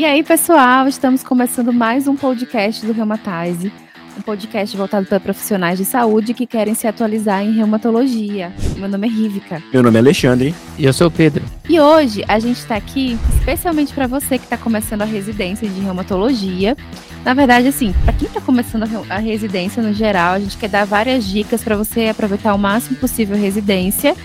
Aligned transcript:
E 0.00 0.04
aí, 0.06 0.22
pessoal, 0.22 0.88
estamos 0.88 1.22
começando 1.22 1.74
mais 1.74 2.08
um 2.08 2.16
podcast 2.16 2.86
do 2.86 2.92
Reumatize, 2.94 3.70
um 4.16 4.22
podcast 4.22 4.74
voltado 4.74 5.04
para 5.04 5.20
profissionais 5.20 5.78
de 5.78 5.84
saúde 5.84 6.32
que 6.32 6.46
querem 6.46 6.72
se 6.74 6.86
atualizar 6.86 7.44
em 7.44 7.52
reumatologia. 7.52 8.50
Meu 8.78 8.88
nome 8.88 9.06
é 9.06 9.10
Rívica. 9.10 9.62
Meu 9.70 9.82
nome 9.82 9.96
é 9.96 10.00
Alexandre. 10.00 10.54
E 10.78 10.86
eu 10.86 10.92
sou 10.94 11.08
o 11.08 11.10
Pedro. 11.10 11.44
E 11.68 11.78
hoje 11.78 12.24
a 12.28 12.38
gente 12.38 12.56
está 12.56 12.76
aqui 12.76 13.18
especialmente 13.36 13.92
para 13.92 14.06
você 14.06 14.38
que 14.38 14.44
está 14.44 14.56
começando 14.56 15.02
a 15.02 15.04
residência 15.04 15.68
de 15.68 15.80
reumatologia. 15.80 16.78
Na 17.22 17.34
verdade, 17.34 17.68
assim, 17.68 17.92
para 18.02 18.14
quem 18.14 18.26
está 18.26 18.40
começando 18.40 18.88
a 19.10 19.18
residência 19.18 19.82
no 19.82 19.92
geral, 19.92 20.32
a 20.32 20.40
gente 20.40 20.56
quer 20.56 20.70
dar 20.70 20.86
várias 20.86 21.26
dicas 21.26 21.62
para 21.62 21.76
você 21.76 22.06
aproveitar 22.06 22.54
o 22.54 22.58
máximo 22.58 22.96
possível 22.96 23.36
a 23.36 23.38
residência 23.38 24.16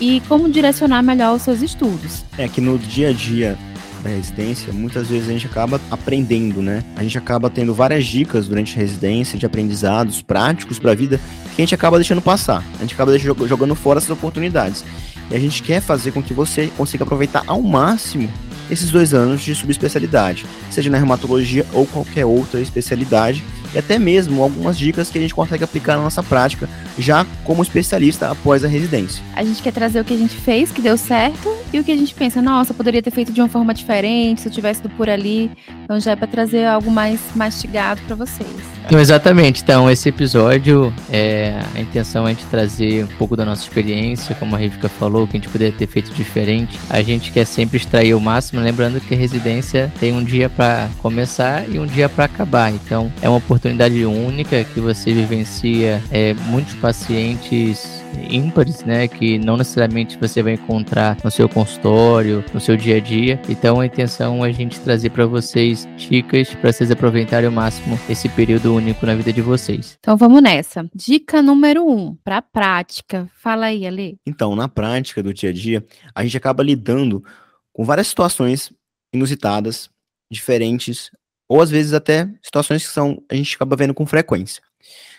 e 0.00 0.22
como 0.26 0.48
direcionar 0.48 1.02
melhor 1.02 1.36
os 1.36 1.42
seus 1.42 1.60
estudos. 1.60 2.24
É 2.38 2.48
que 2.48 2.62
no 2.62 2.78
dia 2.78 3.10
a 3.10 3.12
dia 3.12 3.58
da 4.02 4.10
residência, 4.10 4.72
muitas 4.72 5.08
vezes 5.08 5.28
a 5.28 5.32
gente 5.32 5.46
acaba 5.46 5.80
aprendendo, 5.90 6.62
né? 6.62 6.84
A 6.96 7.02
gente 7.02 7.18
acaba 7.18 7.50
tendo 7.50 7.74
várias 7.74 8.06
dicas 8.06 8.46
durante 8.46 8.76
a 8.76 8.80
residência 8.80 9.38
de 9.38 9.44
aprendizados 9.44 10.22
práticos 10.22 10.78
para 10.78 10.92
a 10.92 10.94
vida 10.94 11.20
que 11.54 11.62
a 11.62 11.64
gente 11.64 11.74
acaba 11.74 11.98
deixando 11.98 12.22
passar. 12.22 12.64
A 12.76 12.82
gente 12.82 12.94
acaba 12.94 13.16
jogando 13.18 13.74
fora 13.74 13.98
essas 13.98 14.10
oportunidades. 14.10 14.84
E 15.30 15.34
a 15.34 15.38
gente 15.38 15.62
quer 15.62 15.80
fazer 15.80 16.12
com 16.12 16.22
que 16.22 16.32
você 16.32 16.68
consiga 16.76 17.04
aproveitar 17.04 17.42
ao 17.46 17.60
máximo 17.60 18.28
esses 18.70 18.90
dois 18.90 19.14
anos 19.14 19.42
de 19.42 19.54
subespecialidade, 19.54 20.46
seja 20.70 20.90
na 20.90 20.98
reumatologia 20.98 21.66
ou 21.72 21.86
qualquer 21.86 22.24
outra 22.24 22.60
especialidade 22.60 23.42
e 23.74 23.78
até 23.78 23.98
mesmo 23.98 24.42
algumas 24.42 24.78
dicas 24.78 25.10
que 25.10 25.18
a 25.18 25.20
gente 25.20 25.34
consegue 25.34 25.64
aplicar 25.64 25.96
na 25.96 26.02
nossa 26.02 26.22
prática, 26.22 26.68
já 26.98 27.26
como 27.44 27.62
especialista 27.62 28.30
após 28.30 28.64
a 28.64 28.68
residência. 28.68 29.22
A 29.34 29.44
gente 29.44 29.62
quer 29.62 29.72
trazer 29.72 30.00
o 30.00 30.04
que 30.04 30.14
a 30.14 30.16
gente 30.16 30.36
fez, 30.36 30.70
que 30.70 30.82
deu 30.82 30.96
certo, 30.96 31.54
e 31.72 31.78
o 31.78 31.84
que 31.84 31.92
a 31.92 31.96
gente 31.96 32.14
pensa, 32.14 32.42
nossa, 32.42 32.74
poderia 32.74 33.02
ter 33.02 33.10
feito 33.10 33.32
de 33.32 33.40
uma 33.40 33.48
forma 33.48 33.72
diferente, 33.72 34.40
se 34.40 34.48
eu 34.48 34.52
tivesse 34.52 34.80
ido 34.80 34.90
por 34.90 35.08
ali. 35.08 35.50
Então 35.84 35.98
já 36.00 36.12
é 36.12 36.16
para 36.16 36.26
trazer 36.26 36.66
algo 36.66 36.90
mais 36.90 37.20
mastigado 37.34 38.00
para 38.02 38.16
vocês. 38.16 38.78
Então, 38.88 38.98
exatamente. 38.98 39.62
Então, 39.62 39.90
esse 39.90 40.08
episódio, 40.08 40.92
é, 41.10 41.60
a 41.74 41.80
intenção 41.80 42.26
é 42.26 42.32
de 42.32 42.42
trazer 42.46 43.04
um 43.04 43.18
pouco 43.18 43.36
da 43.36 43.44
nossa 43.44 43.62
experiência, 43.62 44.34
como 44.34 44.56
a 44.56 44.58
Rivka 44.58 44.88
falou, 44.88 45.26
que 45.26 45.36
a 45.36 45.40
gente 45.40 45.50
poderia 45.50 45.76
ter 45.76 45.86
feito 45.86 46.10
diferente. 46.14 46.78
A 46.88 47.02
gente 47.02 47.30
quer 47.30 47.44
sempre 47.44 47.76
extrair 47.76 48.14
o 48.14 48.20
máximo, 48.20 48.62
lembrando 48.62 48.98
que 48.98 49.12
a 49.12 49.16
residência 49.16 49.92
tem 50.00 50.14
um 50.14 50.24
dia 50.24 50.48
para 50.48 50.88
começar 51.02 51.68
e 51.68 51.78
um 51.78 51.84
dia 51.84 52.08
para 52.08 52.24
acabar. 52.24 52.72
Então, 52.72 53.12
é 53.20 53.28
uma 53.28 53.36
oportunidade 53.36 54.02
única 54.06 54.64
que 54.64 54.80
você 54.80 55.12
vivencia 55.12 56.02
é, 56.10 56.32
muitos 56.46 56.72
pacientes 56.88 58.02
ímpares, 58.30 58.82
né, 58.82 59.06
que 59.06 59.38
não 59.38 59.58
necessariamente 59.58 60.16
você 60.16 60.42
vai 60.42 60.54
encontrar 60.54 61.18
no 61.22 61.30
seu 61.30 61.46
consultório, 61.46 62.42
no 62.54 62.58
seu 62.58 62.78
dia 62.78 62.96
a 62.96 63.00
dia. 63.00 63.38
Então 63.46 63.78
a 63.78 63.84
intenção 63.84 64.42
é 64.42 64.48
a 64.48 64.52
gente 64.52 64.80
trazer 64.80 65.10
para 65.10 65.26
vocês 65.26 65.86
dicas 65.98 66.54
para 66.54 66.72
vocês 66.72 66.90
aproveitarem 66.90 67.46
ao 67.46 67.52
máximo 67.52 68.00
esse 68.08 68.26
período 68.30 68.74
único 68.74 69.04
na 69.04 69.14
vida 69.14 69.30
de 69.30 69.42
vocês. 69.42 69.98
Então 70.00 70.16
vamos 70.16 70.42
nessa. 70.42 70.88
Dica 70.94 71.42
número 71.42 71.86
um, 71.86 72.14
para 72.24 72.40
prática. 72.40 73.28
Fala 73.34 73.66
aí, 73.66 73.86
Ale. 73.86 74.16
Então, 74.26 74.56
na 74.56 74.66
prática 74.66 75.22
do 75.22 75.34
dia 75.34 75.50
a 75.50 75.52
dia, 75.52 75.84
a 76.14 76.22
gente 76.22 76.38
acaba 76.38 76.62
lidando 76.62 77.22
com 77.70 77.84
várias 77.84 78.06
situações 78.06 78.72
inusitadas, 79.12 79.90
diferentes, 80.32 81.10
ou 81.46 81.60
às 81.60 81.68
vezes 81.68 81.92
até 81.92 82.26
situações 82.42 82.86
que 82.86 82.92
são 82.94 83.22
a 83.30 83.34
gente 83.34 83.56
acaba 83.56 83.76
vendo 83.76 83.92
com 83.92 84.06
frequência. 84.06 84.62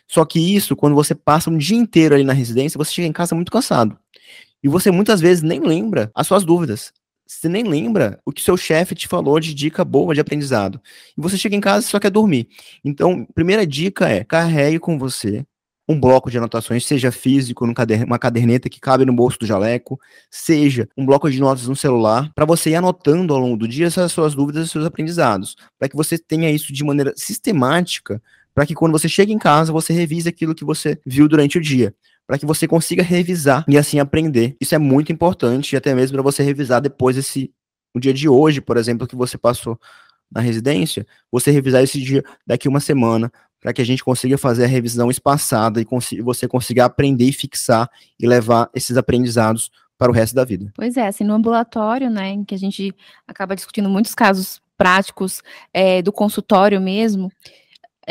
Só 0.09 0.25
que 0.25 0.39
isso, 0.39 0.75
quando 0.75 0.95
você 0.95 1.13
passa 1.13 1.49
um 1.49 1.57
dia 1.57 1.77
inteiro 1.77 2.15
ali 2.15 2.23
na 2.23 2.33
residência, 2.33 2.77
você 2.77 2.91
chega 2.91 3.07
em 3.07 3.13
casa 3.13 3.35
muito 3.35 3.51
cansado. 3.51 3.97
E 4.63 4.67
você 4.67 4.91
muitas 4.91 5.21
vezes 5.21 5.43
nem 5.43 5.59
lembra 5.59 6.11
as 6.13 6.27
suas 6.27 6.43
dúvidas. 6.43 6.91
Você 7.27 7.47
nem 7.47 7.63
lembra 7.63 8.19
o 8.25 8.31
que 8.31 8.41
seu 8.41 8.57
chefe 8.57 8.95
te 8.95 9.07
falou 9.07 9.39
de 9.39 9.53
dica 9.53 9.85
boa 9.85 10.15
de 10.15 10.19
aprendizado. 10.19 10.81
E 11.17 11.21
você 11.21 11.37
chega 11.37 11.55
em 11.55 11.61
casa 11.61 11.85
e 11.85 11.89
só 11.89 11.99
quer 11.99 12.09
dormir. 12.09 12.47
Então, 12.83 13.25
primeira 13.35 13.67
dica 13.67 14.09
é: 14.09 14.23
carregue 14.23 14.79
com 14.79 14.97
você 14.97 15.45
um 15.89 15.99
bloco 15.99 16.29
de 16.29 16.37
anotações, 16.37 16.85
seja 16.85 17.11
físico, 17.11 17.65
uma 17.65 18.19
caderneta 18.19 18.69
que 18.69 18.79
cabe 18.79 19.05
no 19.05 19.11
bolso 19.11 19.39
do 19.39 19.45
jaleco, 19.47 19.99
seja 20.29 20.87
um 20.95 21.03
bloco 21.03 21.31
de 21.31 21.39
notas 21.39 21.67
no 21.67 21.75
celular, 21.75 22.31
para 22.35 22.45
você 22.45 22.69
ir 22.69 22.75
anotando 22.75 23.33
ao 23.33 23.39
longo 23.39 23.57
do 23.57 23.67
dia 23.67 23.87
essas 23.87 24.11
suas 24.11 24.35
dúvidas 24.35 24.67
e 24.67 24.69
seus 24.69 24.85
aprendizados, 24.85 25.55
para 25.79 25.89
que 25.89 25.95
você 25.95 26.15
tenha 26.19 26.51
isso 26.51 26.71
de 26.71 26.83
maneira 26.83 27.11
sistemática, 27.17 28.21
para 28.59 28.65
que 28.65 28.75
quando 28.75 28.91
você 28.91 29.07
chega 29.07 29.31
em 29.31 29.37
casa, 29.37 29.71
você 29.71 29.93
revise 29.93 30.27
aquilo 30.27 30.53
que 30.53 30.65
você 30.65 30.99
viu 31.05 31.29
durante 31.29 31.57
o 31.57 31.61
dia 31.61 31.95
para 32.27 32.37
que 32.37 32.45
você 32.45 32.67
consiga 32.67 33.01
revisar 33.01 33.63
e 33.69 33.77
assim 33.77 33.99
aprender. 33.99 34.57
Isso 34.59 34.75
é 34.75 34.77
muito 34.77 35.13
importante, 35.13 35.71
e 35.73 35.77
até 35.77 35.95
mesmo 35.95 36.15
para 36.15 36.21
você 36.21 36.43
revisar 36.43 36.81
depois 36.81 37.15
esse 37.15 37.53
o 37.95 38.01
dia 38.01 38.13
de 38.13 38.27
hoje, 38.27 38.59
por 38.59 38.75
exemplo, 38.75 39.07
que 39.07 39.15
você 39.15 39.37
passou 39.37 39.79
na 40.29 40.41
residência, 40.41 41.07
você 41.31 41.51
revisar 41.51 41.81
esse 41.81 42.01
dia 42.01 42.21
daqui 42.45 42.67
uma 42.67 42.81
semana, 42.81 43.31
para 43.61 43.71
que 43.71 43.81
a 43.81 43.85
gente 43.85 44.03
consiga 44.03 44.37
fazer 44.37 44.65
a 44.65 44.67
revisão 44.67 45.09
espaçada 45.09 45.79
e 45.79 45.85
cons 45.85 46.09
você 46.21 46.45
consiga 46.45 46.83
aprender 46.83 47.29
e 47.29 47.31
fixar 47.31 47.89
e 48.19 48.27
levar 48.27 48.69
esses 48.75 48.97
aprendizados 48.97 49.71
para 49.97 50.11
o 50.11 50.13
resto 50.13 50.35
da 50.35 50.43
vida. 50.43 50.69
Pois 50.75 50.97
é, 50.97 51.07
assim, 51.07 51.23
no 51.23 51.33
ambulatório, 51.33 52.09
né, 52.09 52.31
em 52.31 52.43
que 52.43 52.55
a 52.55 52.59
gente 52.59 52.93
acaba 53.25 53.55
discutindo 53.55 53.89
muitos 53.89 54.13
casos 54.13 54.61
práticos 54.77 55.41
é, 55.73 56.01
do 56.01 56.11
consultório 56.11 56.81
mesmo, 56.81 57.31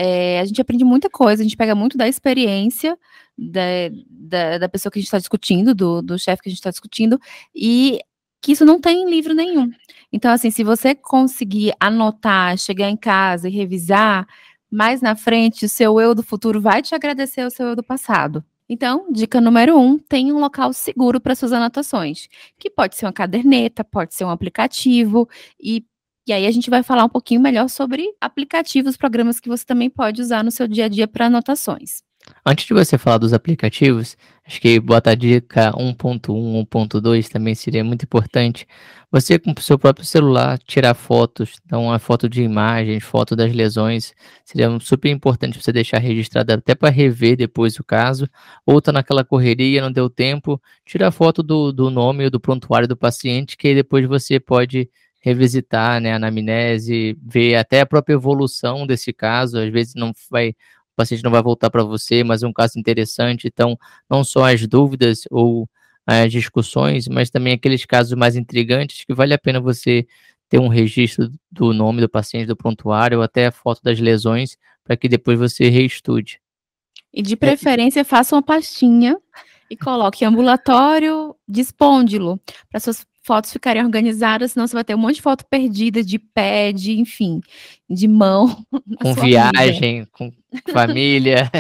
é, 0.00 0.38
a 0.38 0.44
gente 0.44 0.60
aprende 0.60 0.84
muita 0.84 1.10
coisa, 1.10 1.42
a 1.42 1.44
gente 1.44 1.56
pega 1.56 1.74
muito 1.74 1.98
da 1.98 2.06
experiência 2.06 2.96
da, 3.36 3.60
da, 4.08 4.58
da 4.58 4.68
pessoa 4.68 4.92
que 4.92 5.00
a 5.00 5.02
gente 5.02 5.08
está 5.08 5.18
discutindo, 5.18 5.74
do, 5.74 6.00
do 6.00 6.16
chefe 6.16 6.40
que 6.40 6.48
a 6.48 6.52
gente 6.52 6.60
está 6.60 6.70
discutindo, 6.70 7.20
e 7.52 7.98
que 8.40 8.52
isso 8.52 8.64
não 8.64 8.80
tem 8.80 9.02
em 9.02 9.10
livro 9.10 9.34
nenhum. 9.34 9.68
Então, 10.12 10.30
assim, 10.30 10.52
se 10.52 10.62
você 10.62 10.94
conseguir 10.94 11.72
anotar, 11.80 12.56
chegar 12.56 12.88
em 12.88 12.96
casa 12.96 13.48
e 13.48 13.52
revisar, 13.52 14.24
mais 14.70 15.00
na 15.00 15.16
frente, 15.16 15.64
o 15.64 15.68
seu 15.68 16.00
eu 16.00 16.14
do 16.14 16.22
futuro 16.22 16.60
vai 16.60 16.80
te 16.80 16.94
agradecer 16.94 17.44
o 17.44 17.50
seu 17.50 17.66
eu 17.70 17.74
do 17.74 17.82
passado. 17.82 18.44
Então, 18.68 19.10
dica 19.10 19.40
número 19.40 19.76
um: 19.76 19.98
tenha 19.98 20.32
um 20.32 20.38
local 20.38 20.72
seguro 20.72 21.20
para 21.20 21.34
suas 21.34 21.52
anotações, 21.52 22.28
que 22.56 22.70
pode 22.70 22.94
ser 22.94 23.06
uma 23.06 23.12
caderneta, 23.12 23.82
pode 23.82 24.14
ser 24.14 24.24
um 24.24 24.30
aplicativo, 24.30 25.28
e 25.58 25.84
e 26.28 26.32
aí 26.32 26.46
a 26.46 26.50
gente 26.50 26.68
vai 26.68 26.82
falar 26.82 27.04
um 27.04 27.08
pouquinho 27.08 27.40
melhor 27.40 27.68
sobre 27.68 28.06
aplicativos, 28.20 28.96
programas 28.96 29.40
que 29.40 29.48
você 29.48 29.64
também 29.64 29.88
pode 29.88 30.20
usar 30.20 30.44
no 30.44 30.50
seu 30.50 30.68
dia 30.68 30.84
a 30.84 30.88
dia 30.88 31.08
para 31.08 31.26
anotações. 31.26 32.02
Antes 32.44 32.66
de 32.66 32.74
você 32.74 32.98
falar 32.98 33.18
dos 33.18 33.32
aplicativos, 33.32 34.16
acho 34.46 34.60
que 34.60 34.78
botar 34.80 35.12
a 35.12 35.14
dica 35.14 35.72
1.1, 35.72 36.66
1.2 36.66 37.28
também 37.28 37.54
seria 37.54 37.82
muito 37.82 38.04
importante. 38.04 38.66
Você 39.10 39.38
com 39.38 39.54
o 39.56 39.60
seu 39.60 39.78
próprio 39.78 40.04
celular 40.04 40.58
tirar 40.58 40.94
fotos, 40.94 41.58
então 41.64 41.84
uma 41.84 41.98
foto 41.98 42.28
de 42.28 42.42
imagens, 42.42 43.02
foto 43.02 43.34
das 43.34 43.54
lesões, 43.54 44.12
seria 44.44 44.68
super 44.80 45.10
importante 45.10 45.62
você 45.62 45.72
deixar 45.72 45.98
registrado 45.98 46.52
até 46.52 46.74
para 46.74 46.90
rever 46.90 47.36
depois 47.36 47.78
o 47.78 47.84
caso, 47.84 48.28
ou 48.66 48.82
tá 48.82 48.92
naquela 48.92 49.24
correria, 49.24 49.80
não 49.80 49.90
deu 49.90 50.10
tempo, 50.10 50.60
tira 50.84 51.08
a 51.08 51.10
foto 51.10 51.42
do, 51.42 51.72
do 51.72 51.90
nome 51.90 52.24
ou 52.24 52.30
do 52.30 52.40
prontuário 52.40 52.86
do 52.86 52.96
paciente, 52.96 53.56
que 53.56 53.68
aí 53.68 53.74
depois 53.74 54.06
você 54.06 54.38
pode 54.38 54.90
revisitar 55.20 56.00
né, 56.00 56.12
a 56.12 56.16
anamnese, 56.16 57.16
ver 57.22 57.56
até 57.56 57.80
a 57.80 57.86
própria 57.86 58.14
evolução 58.14 58.86
desse 58.86 59.12
caso, 59.12 59.58
às 59.58 59.70
vezes 59.70 59.94
não 59.94 60.12
vai, 60.30 60.50
o 60.50 60.96
paciente 60.96 61.24
não 61.24 61.30
vai 61.30 61.42
voltar 61.42 61.70
para 61.70 61.82
você, 61.82 62.22
mas 62.22 62.42
é 62.42 62.46
um 62.46 62.52
caso 62.52 62.78
interessante, 62.78 63.48
então 63.48 63.78
não 64.08 64.22
só 64.22 64.44
as 64.44 64.66
dúvidas 64.66 65.22
ou 65.30 65.68
as 66.06 66.32
discussões, 66.32 67.06
mas 67.08 67.30
também 67.30 67.52
aqueles 67.52 67.84
casos 67.84 68.14
mais 68.14 68.36
intrigantes 68.36 69.04
que 69.04 69.12
vale 69.12 69.34
a 69.34 69.38
pena 69.38 69.60
você 69.60 70.06
ter 70.48 70.58
um 70.58 70.68
registro 70.68 71.30
do 71.50 71.74
nome 71.74 72.00
do 72.00 72.08
paciente, 72.08 72.46
do 72.46 72.56
prontuário, 72.56 73.18
ou 73.18 73.24
até 73.24 73.46
a 73.46 73.52
foto 73.52 73.82
das 73.82 74.00
lesões, 74.00 74.56
para 74.82 74.96
que 74.96 75.08
depois 75.08 75.38
você 75.38 75.68
reestude. 75.68 76.40
E 77.12 77.20
de 77.20 77.36
preferência, 77.36 78.04
faça 78.04 78.34
uma 78.34 78.42
pastinha 78.42 79.18
e 79.70 79.76
coloque 79.76 80.24
ambulatório 80.24 81.36
de 81.46 81.60
espôndilo, 81.60 82.40
para 82.70 82.80
suas 82.80 83.04
fotos 83.28 83.52
ficarem 83.52 83.84
organizadas, 83.84 84.52
senão 84.52 84.66
você 84.66 84.72
vai 84.72 84.82
ter 84.82 84.94
um 84.94 84.98
monte 84.98 85.16
de 85.16 85.22
foto 85.22 85.44
perdida 85.44 86.02
de 86.02 86.18
pé, 86.18 86.72
de, 86.72 86.98
enfim, 86.98 87.42
de 87.88 88.08
mão. 88.08 88.64
Com 89.02 89.12
viagem, 89.12 90.00
vida. 90.00 90.08
com 90.10 90.32
família, 90.72 91.50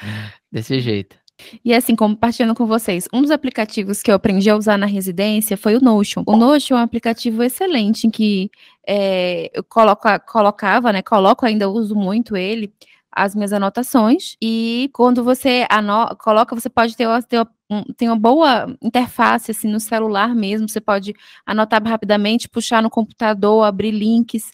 desse 0.50 0.80
jeito. 0.80 1.16
E 1.64 1.72
assim, 1.72 1.94
compartilhando 1.94 2.54
com 2.54 2.66
vocês, 2.66 3.06
um 3.12 3.22
dos 3.22 3.30
aplicativos 3.30 4.02
que 4.02 4.10
eu 4.10 4.14
aprendi 4.16 4.50
a 4.50 4.56
usar 4.56 4.76
na 4.76 4.86
residência 4.86 5.56
foi 5.56 5.76
o 5.76 5.80
Notion. 5.80 6.24
O 6.26 6.36
Notion 6.36 6.76
é 6.76 6.80
um 6.80 6.82
aplicativo 6.82 7.44
excelente 7.44 8.06
em 8.06 8.10
que 8.10 8.50
é, 8.86 9.50
eu 9.54 9.62
coloco, 9.62 10.08
colocava, 10.26 10.92
né, 10.92 11.00
coloco 11.00 11.46
ainda, 11.46 11.68
uso 11.68 11.94
muito 11.94 12.36
ele, 12.36 12.72
as 13.10 13.34
minhas 13.34 13.52
anotações 13.52 14.36
e 14.40 14.90
quando 14.92 15.24
você 15.24 15.66
coloca, 16.18 16.54
você 16.54 16.68
pode 16.68 16.96
ter, 16.96 17.06
ter, 17.24 17.46
ter, 17.96 18.06
uma 18.08 18.18
boa 18.18 18.66
interface 18.82 19.50
assim 19.50 19.68
no 19.68 19.80
celular 19.80 20.34
mesmo, 20.34 20.68
você 20.68 20.80
pode 20.80 21.14
anotar 21.46 21.82
rapidamente, 21.82 22.48
puxar 22.48 22.82
no 22.82 22.90
computador, 22.90 23.64
abrir 23.64 23.90
links, 23.90 24.50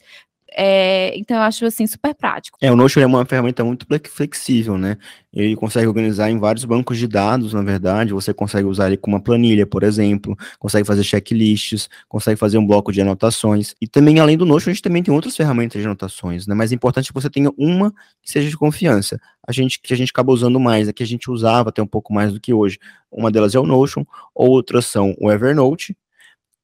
É, 0.57 1.17
então 1.19 1.37
eu 1.37 1.43
acho 1.43 1.67
assim 1.67 1.85
super 1.85 2.15
prático. 2.15 2.57
É, 2.61 2.71
o 2.71 2.77
Notion 2.77 3.01
é 3.01 3.07
uma 3.07 3.25
ferramenta 3.25 3.65
muito 3.65 3.87
flexível, 4.09 4.79
né? 4.79 4.97
Ele 5.33 5.57
consegue 5.57 5.89
organizar 5.89 6.31
em 6.31 6.39
vários 6.39 6.65
bancos 6.65 6.97
de 6.97 7.09
dados, 7.09 7.53
na 7.53 7.61
verdade. 7.61 8.13
Você 8.13 8.33
consegue 8.33 8.69
usar 8.69 8.87
ele 8.87 8.97
com 8.97 9.11
uma 9.11 9.21
planilha, 9.21 9.67
por 9.67 9.83
exemplo, 9.83 10.37
consegue 10.61 10.87
fazer 10.87 11.03
checklists, 11.03 11.89
consegue 12.09 12.39
fazer 12.39 12.57
um 12.57 12.65
bloco 12.65 12.93
de 12.93 13.01
anotações. 13.01 13.75
E 13.81 13.89
também, 13.89 14.21
além 14.21 14.37
do 14.37 14.47
Notion, 14.47 14.71
a 14.71 14.73
gente 14.73 14.83
também 14.83 15.03
tem 15.03 15.13
outras 15.13 15.37
ferramentas 15.37 15.83
de 15.83 15.89
anotações, 15.89 16.47
né? 16.47 16.55
Mas 16.55 16.71
é 16.71 16.77
importante 16.77 17.09
que 17.09 17.15
você 17.15 17.29
tenha 17.29 17.51
uma 17.59 17.91
que 18.23 18.31
seja 18.31 18.49
de 18.49 18.57
confiança. 18.57 19.21
A 19.47 19.51
gente 19.51 19.81
que 19.83 19.93
a 19.93 19.97
gente 19.97 20.11
acaba 20.11 20.33
usando 20.33 20.61
mais, 20.61 20.89
a 20.89 20.93
que 20.93 21.03
a 21.03 21.07
gente 21.07 21.29
usava 21.29 21.71
até 21.71 21.83
um 21.83 21.87
pouco 21.87 22.15
mais 22.15 22.33
do 22.33 22.39
que 22.39 22.55
hoje. 22.55 22.79
Uma 23.11 23.31
delas 23.31 23.57
é 23.57 23.59
o 23.59 23.67
Notion, 23.67 24.05
outras 24.33 24.87
são 24.87 25.17
o 25.19 25.33
Evernote, 25.33 25.97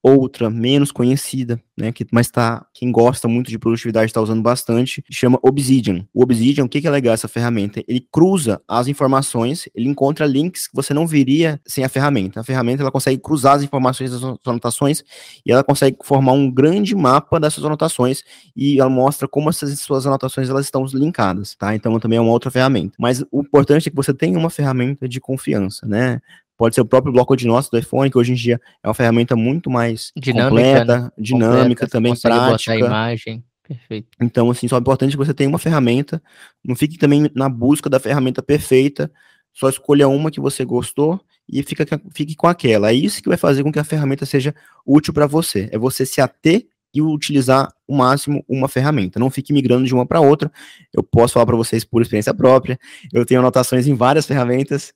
outra 0.03 0.49
menos 0.49 0.91
conhecida, 0.91 1.61
né, 1.77 1.93
que, 1.93 2.07
mas 2.11 2.31
tá, 2.31 2.67
quem 2.73 2.91
gosta 2.91 3.29
muito 3.29 3.51
de 3.51 3.59
produtividade 3.59 4.07
está 4.07 4.21
usando 4.21 4.43
bastante, 4.43 5.05
chama 5.11 5.39
Obsidian. 5.43 6.07
O 6.13 6.23
Obsidian, 6.23 6.65
o 6.65 6.69
que, 6.69 6.81
que 6.81 6.87
é 6.87 6.91
legal 6.91 7.13
essa 7.13 7.29
ferramenta? 7.29 7.83
Ele 7.87 8.07
cruza 8.11 8.61
as 8.67 8.89
informações, 8.89 9.69
ele 9.75 9.89
encontra 9.89 10.27
links 10.27 10.67
que 10.67 10.75
você 10.75 10.95
não 10.95 11.07
viria 11.07 11.61
sem 11.67 11.85
a 11.85 11.89
ferramenta. 11.89 12.41
A 12.41 12.45
ferramenta 12.45 12.83
ela 12.83 12.91
consegue 12.91 13.21
cruzar 13.21 13.57
as 13.57 13.63
informações 13.63 14.11
das 14.11 14.21
suas 14.21 14.39
anotações 14.47 15.05
e 15.45 15.53
ela 15.53 15.63
consegue 15.63 15.97
formar 16.03 16.33
um 16.33 16.51
grande 16.51 16.95
mapa 16.95 17.39
das 17.39 17.55
suas 17.55 17.67
anotações 17.67 18.23
e 18.57 18.81
ela 18.81 18.91
mostra 18.91 19.29
como 19.29 19.51
essas 19.51 19.79
suas 19.81 20.07
anotações 20.07 20.49
elas 20.49 20.65
estão 20.65 20.85
linkadas, 20.87 21.55
tá? 21.55 21.75
Então 21.75 21.99
também 22.01 22.19
é 22.19 22.21
uma 22.21 22.33
outra 22.33 22.51
ferramenta. 22.51 22.95
Mas 22.99 23.23
o 23.31 23.41
importante 23.41 23.89
é 23.89 23.91
que 23.91 23.97
você 23.97 24.15
tenha 24.15 24.39
uma 24.39 24.51
ferramenta 24.51 25.09
de 25.09 25.21
confiança, 25.21 25.87
né? 25.87 26.21
Pode 26.61 26.75
ser 26.75 26.83
o 26.83 26.85
próprio 26.85 27.11
bloco 27.11 27.35
de 27.35 27.47
notas 27.47 27.71
do 27.71 27.79
iPhone, 27.79 28.11
que 28.11 28.19
hoje 28.19 28.33
em 28.33 28.35
dia 28.35 28.61
é 28.85 28.87
uma 28.87 28.93
ferramenta 28.93 29.35
muito 29.35 29.71
mais 29.71 30.13
dinâmica, 30.15 30.51
completa, 30.51 30.99
né? 30.99 31.11
dinâmica, 31.17 31.87
completa, 31.87 31.89
também 31.89 32.15
prática. 32.15 32.73
Botar 32.75 32.85
a 32.85 32.87
imagem. 32.87 33.45
Perfeito. 33.67 34.09
Então, 34.21 34.51
assim, 34.51 34.69
só 34.69 34.77
é 34.77 34.79
importante 34.79 35.13
que 35.13 35.17
você 35.17 35.33
tenha 35.33 35.49
uma 35.49 35.59
ferramenta. 35.59 36.23
Não 36.63 36.77
fique 36.77 36.99
também 36.99 37.31
na 37.35 37.49
busca 37.49 37.89
da 37.89 37.99
ferramenta 37.99 38.43
perfeita. 38.43 39.11
Só 39.55 39.71
escolha 39.71 40.07
uma 40.07 40.31
que 40.31 40.39
você 40.39 40.63
gostou 40.63 41.19
e 41.49 41.63
fica, 41.63 41.87
fique 42.15 42.37
com 42.37 42.47
aquela. 42.47 42.91
É 42.91 42.95
isso 42.95 43.23
que 43.23 43.31
vai 43.31 43.39
fazer 43.39 43.63
com 43.63 43.73
que 43.73 43.79
a 43.79 43.85
ferramenta 43.85 44.27
seja 44.27 44.55
útil 44.85 45.15
para 45.15 45.27
você. 45.27 45.67
É 45.73 45.79
você 45.79 46.05
se 46.05 46.21
ater 46.21 46.67
e 46.95 47.01
utilizar 47.01 47.73
o 47.87 47.97
máximo 47.97 48.45
uma 48.49 48.69
ferramenta. 48.69 49.19
Não 49.19 49.31
fique 49.31 49.53
migrando 49.53 49.85
de 49.85 49.95
uma 49.95 50.07
para 50.07 50.21
outra. 50.21 50.51
Eu 50.93 51.03
posso 51.03 51.35
falar 51.35 51.47
para 51.47 51.57
vocês 51.57 51.85
por 51.85 52.03
experiência 52.03 52.35
própria. 52.35 52.79
Eu 53.13 53.25
tenho 53.25 53.41
anotações 53.41 53.87
em 53.87 53.95
várias 53.95 54.27
ferramentas 54.27 54.93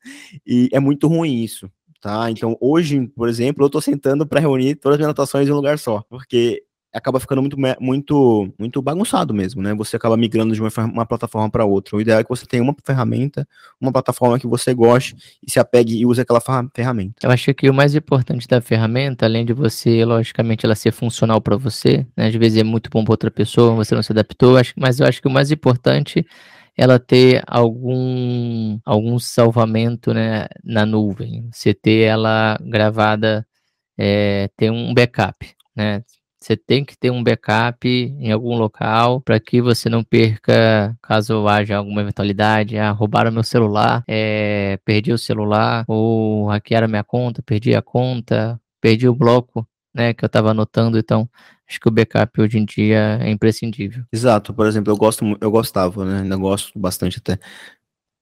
e 0.47 0.69
é 0.73 0.81
muito 0.81 1.07
ruim 1.07 1.43
isso, 1.43 1.71
tá? 2.01 2.31
Então, 2.31 2.57
hoje, 2.61 3.07
por 3.15 3.29
exemplo, 3.29 3.65
eu 3.65 3.67
estou 3.67 3.81
sentando 3.81 4.27
para 4.27 4.41
reunir 4.41 4.77
todas 4.77 4.95
as 4.95 4.99
minhas 4.99 5.09
anotações 5.09 5.49
em 5.49 5.53
um 5.53 5.57
lugar 5.57 5.79
só, 5.79 6.03
porque 6.09 6.63
acaba 6.95 7.19
ficando 7.19 7.43
muito, 7.43 7.57
muito, 7.81 8.55
muito 8.59 8.81
bagunçado 8.81 9.35
mesmo, 9.35 9.61
né? 9.61 9.75
Você 9.75 9.97
acaba 9.97 10.17
migrando 10.17 10.55
de 10.55 10.61
uma, 10.61 10.71
uma 10.85 11.05
plataforma 11.05 11.51
para 11.51 11.65
outra. 11.65 11.97
O 11.97 12.01
ideal 12.01 12.21
é 12.21 12.23
que 12.23 12.29
você 12.29 12.47
tenha 12.47 12.63
uma 12.63 12.75
ferramenta, 12.85 13.47
uma 13.81 13.93
plataforma 13.93 14.39
que 14.39 14.47
você 14.47 14.73
goste 14.73 15.17
e 15.45 15.51
se 15.51 15.59
apegue 15.59 15.97
e 15.97 16.07
use 16.07 16.21
aquela 16.21 16.41
ferramenta. 16.75 17.15
Eu 17.23 17.31
acho 17.31 17.53
que 17.53 17.69
o 17.69 17.75
mais 17.75 17.95
importante 17.97 18.47
da 18.47 18.61
ferramenta, 18.61 19.27
além 19.27 19.45
de 19.45 19.53
você, 19.53 20.05
logicamente, 20.05 20.65
ela 20.65 20.77
ser 20.77 20.93
funcional 20.93 21.41
para 21.41 21.57
você, 21.57 22.07
né? 22.17 22.29
Às 22.29 22.35
vezes 22.35 22.61
é 22.61 22.65
muito 22.65 22.89
bom 22.89 23.05
para 23.05 23.13
outra 23.13 23.31
pessoa, 23.31 23.75
você 23.75 23.95
não 23.95 24.03
se 24.03 24.13
adaptou, 24.13 24.55
mas 24.77 25.01
eu 25.01 25.07
acho 25.07 25.21
que 25.21 25.29
o 25.29 25.31
mais 25.31 25.51
importante 25.51 26.25
ela 26.77 26.99
ter 26.99 27.43
algum 27.47 28.79
algum 28.85 29.19
salvamento 29.19 30.13
né, 30.13 30.47
na 30.65 30.85
nuvem, 30.85 31.49
você 31.53 31.73
ter 31.73 32.03
ela 32.03 32.59
gravada, 32.61 33.47
é, 33.99 34.49
ter 34.57 34.71
um 34.71 34.93
backup, 34.93 35.55
né? 35.77 36.03
Você 36.45 36.59
tem 36.59 36.85
que 36.85 36.95
ter 36.95 37.11
um 37.11 37.25
backup 37.25 37.89
em 37.89 38.31
algum 38.31 38.55
local 38.59 39.19
para 39.23 39.41
que 39.41 39.63
você 39.63 39.89
não 39.89 40.05
perca, 40.05 40.95
caso 41.03 41.49
haja 41.49 41.79
alguma 41.79 42.03
eventualidade, 42.03 42.77
ah, 42.77 42.91
roubaram 42.91 43.33
meu 43.33 43.43
celular, 43.43 44.05
é, 44.07 44.79
perdi 44.85 45.11
o 45.11 45.17
celular, 45.17 45.87
ou 45.89 46.49
hackearam 46.49 46.87
minha 46.87 47.03
conta, 47.03 47.43
perdi 47.43 47.75
a 47.75 47.81
conta, 47.81 48.61
perdi 48.79 49.09
o 49.09 49.15
bloco, 49.15 49.67
né, 49.95 50.13
que 50.13 50.23
eu 50.23 50.27
estava 50.27 50.51
anotando, 50.51 50.99
então 50.99 51.27
acho 51.67 51.81
que 51.81 51.89
o 51.89 51.91
backup 51.91 52.39
hoje 52.39 52.59
em 52.59 52.67
dia 52.67 53.21
é 53.23 53.31
imprescindível. 53.31 54.05
Exato, 54.13 54.53
por 54.53 54.67
exemplo, 54.67 54.93
eu 54.93 54.99
gosto, 54.99 55.25
eu 55.41 55.51
gostava, 55.51 56.05
né, 56.05 56.21
ainda 56.21 56.37
gosto 56.37 56.79
bastante 56.79 57.21
até 57.21 57.39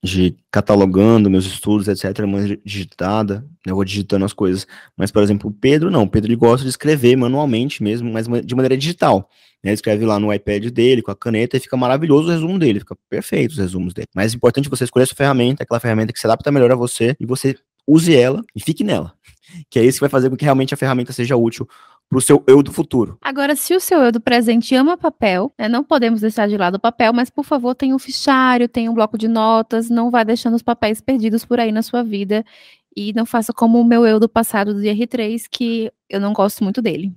de 0.03 0.35
catalogando 0.51 1.31
meus 1.31 1.47
estudos, 1.47 1.87
etc., 1.87 2.27
mais 2.27 2.59
digitada, 2.65 3.47
eu 3.65 3.77
vou 3.77 3.85
digitando 3.85 4.25
as 4.25 4.33
coisas. 4.33 4.67
Mas, 4.97 5.13
por 5.13 5.23
exemplo, 5.23 5.49
o 5.49 5.53
Pedro 5.53 5.91
não, 5.91 6.03
o 6.03 6.09
Pedro 6.09 6.29
ele 6.29 6.37
gosta 6.37 6.65
de 6.65 6.71
escrever 6.71 7.17
manualmente 7.17 7.83
mesmo, 7.83 8.13
mas 8.13 8.27
de 8.45 8.55
maneira 8.55 8.77
digital. 8.77 9.29
Né? 9.63 9.71
Ele 9.71 9.75
escreve 9.75 10.05
lá 10.05 10.19
no 10.19 10.33
iPad 10.33 10.71
dele, 10.71 11.03
com 11.03 11.13
a 11.13 11.17
caneta, 11.17 11.57
e 11.57 11.61
fica 11.61 11.77
maravilhoso 11.77 12.29
o 12.29 12.33
resumo 12.33 12.59
dele, 12.59 12.81
fica 12.81 12.97
perfeito 13.09 13.53
os 13.53 13.59
resumos 13.59 13.95
dele. 13.95 14.09
Mas 14.13 14.33
é 14.33 14.37
importante 14.37 14.69
você 14.69 14.83
escolher 14.83 15.05
essa 15.05 15.15
ferramenta, 15.15 15.63
aquela 15.63 15.79
ferramenta 15.79 16.13
que 16.13 16.19
se 16.19 16.27
adapta 16.27 16.51
melhor 16.51 16.73
a 16.73 16.77
você, 16.77 17.15
e 17.21 17.25
você 17.25 17.57
use 17.87 18.15
ela 18.15 18.43
e 18.57 18.61
fique 18.61 18.83
nela. 18.83 19.13
Que 19.69 19.79
é 19.79 19.85
isso 19.85 19.99
que 19.99 20.03
vai 20.03 20.09
fazer 20.09 20.31
com 20.31 20.37
que 20.37 20.45
realmente 20.45 20.73
a 20.73 20.79
ferramenta 20.79 21.13
seja 21.13 21.37
útil 21.37 21.69
para 22.13 22.19
o 22.19 22.21
seu 22.21 22.45
eu 22.47 22.63
do 22.63 22.71
futuro. 22.71 23.17
Agora, 23.23 23.57
se 23.57 23.75
o 23.75 23.81
seu 23.81 24.03
eu 24.03 24.13
do 24.13 24.21
presente 24.21 24.75
ama 24.75 24.99
papel, 24.99 25.51
né, 25.59 25.67
não 25.67 25.83
podemos 25.83 26.21
deixar 26.21 26.47
de 26.47 26.59
lado 26.59 26.75
o 26.75 26.79
papel, 26.79 27.11
mas 27.11 27.31
por 27.31 27.43
favor, 27.43 27.75
tenha 27.75 27.95
um 27.95 27.99
fichário, 27.99 28.69
tenha 28.69 28.91
um 28.91 28.95
bloco 28.95 29.17
de 29.17 29.27
notas, 29.27 29.89
não 29.89 30.11
vá 30.11 30.23
deixando 30.23 30.55
os 30.55 30.63
papéis 30.63 31.01
perdidos 31.01 31.43
por 31.43 31.59
aí 31.59 31.73
na 31.73 31.81
sua 31.81 32.03
vida 32.03 32.45
e 32.95 33.15
não 33.15 33.25
faça 33.25 33.51
como 33.51 33.81
o 33.81 33.85
meu 33.85 34.05
eu 34.05 34.21
do 34.21 34.29
passado 34.29 34.75
do 34.75 34.81
R3, 34.81 35.45
que 35.51 35.91
eu 36.07 36.21
não 36.21 36.35
gosto 36.35 36.63
muito 36.63 36.83
dele. 36.83 37.15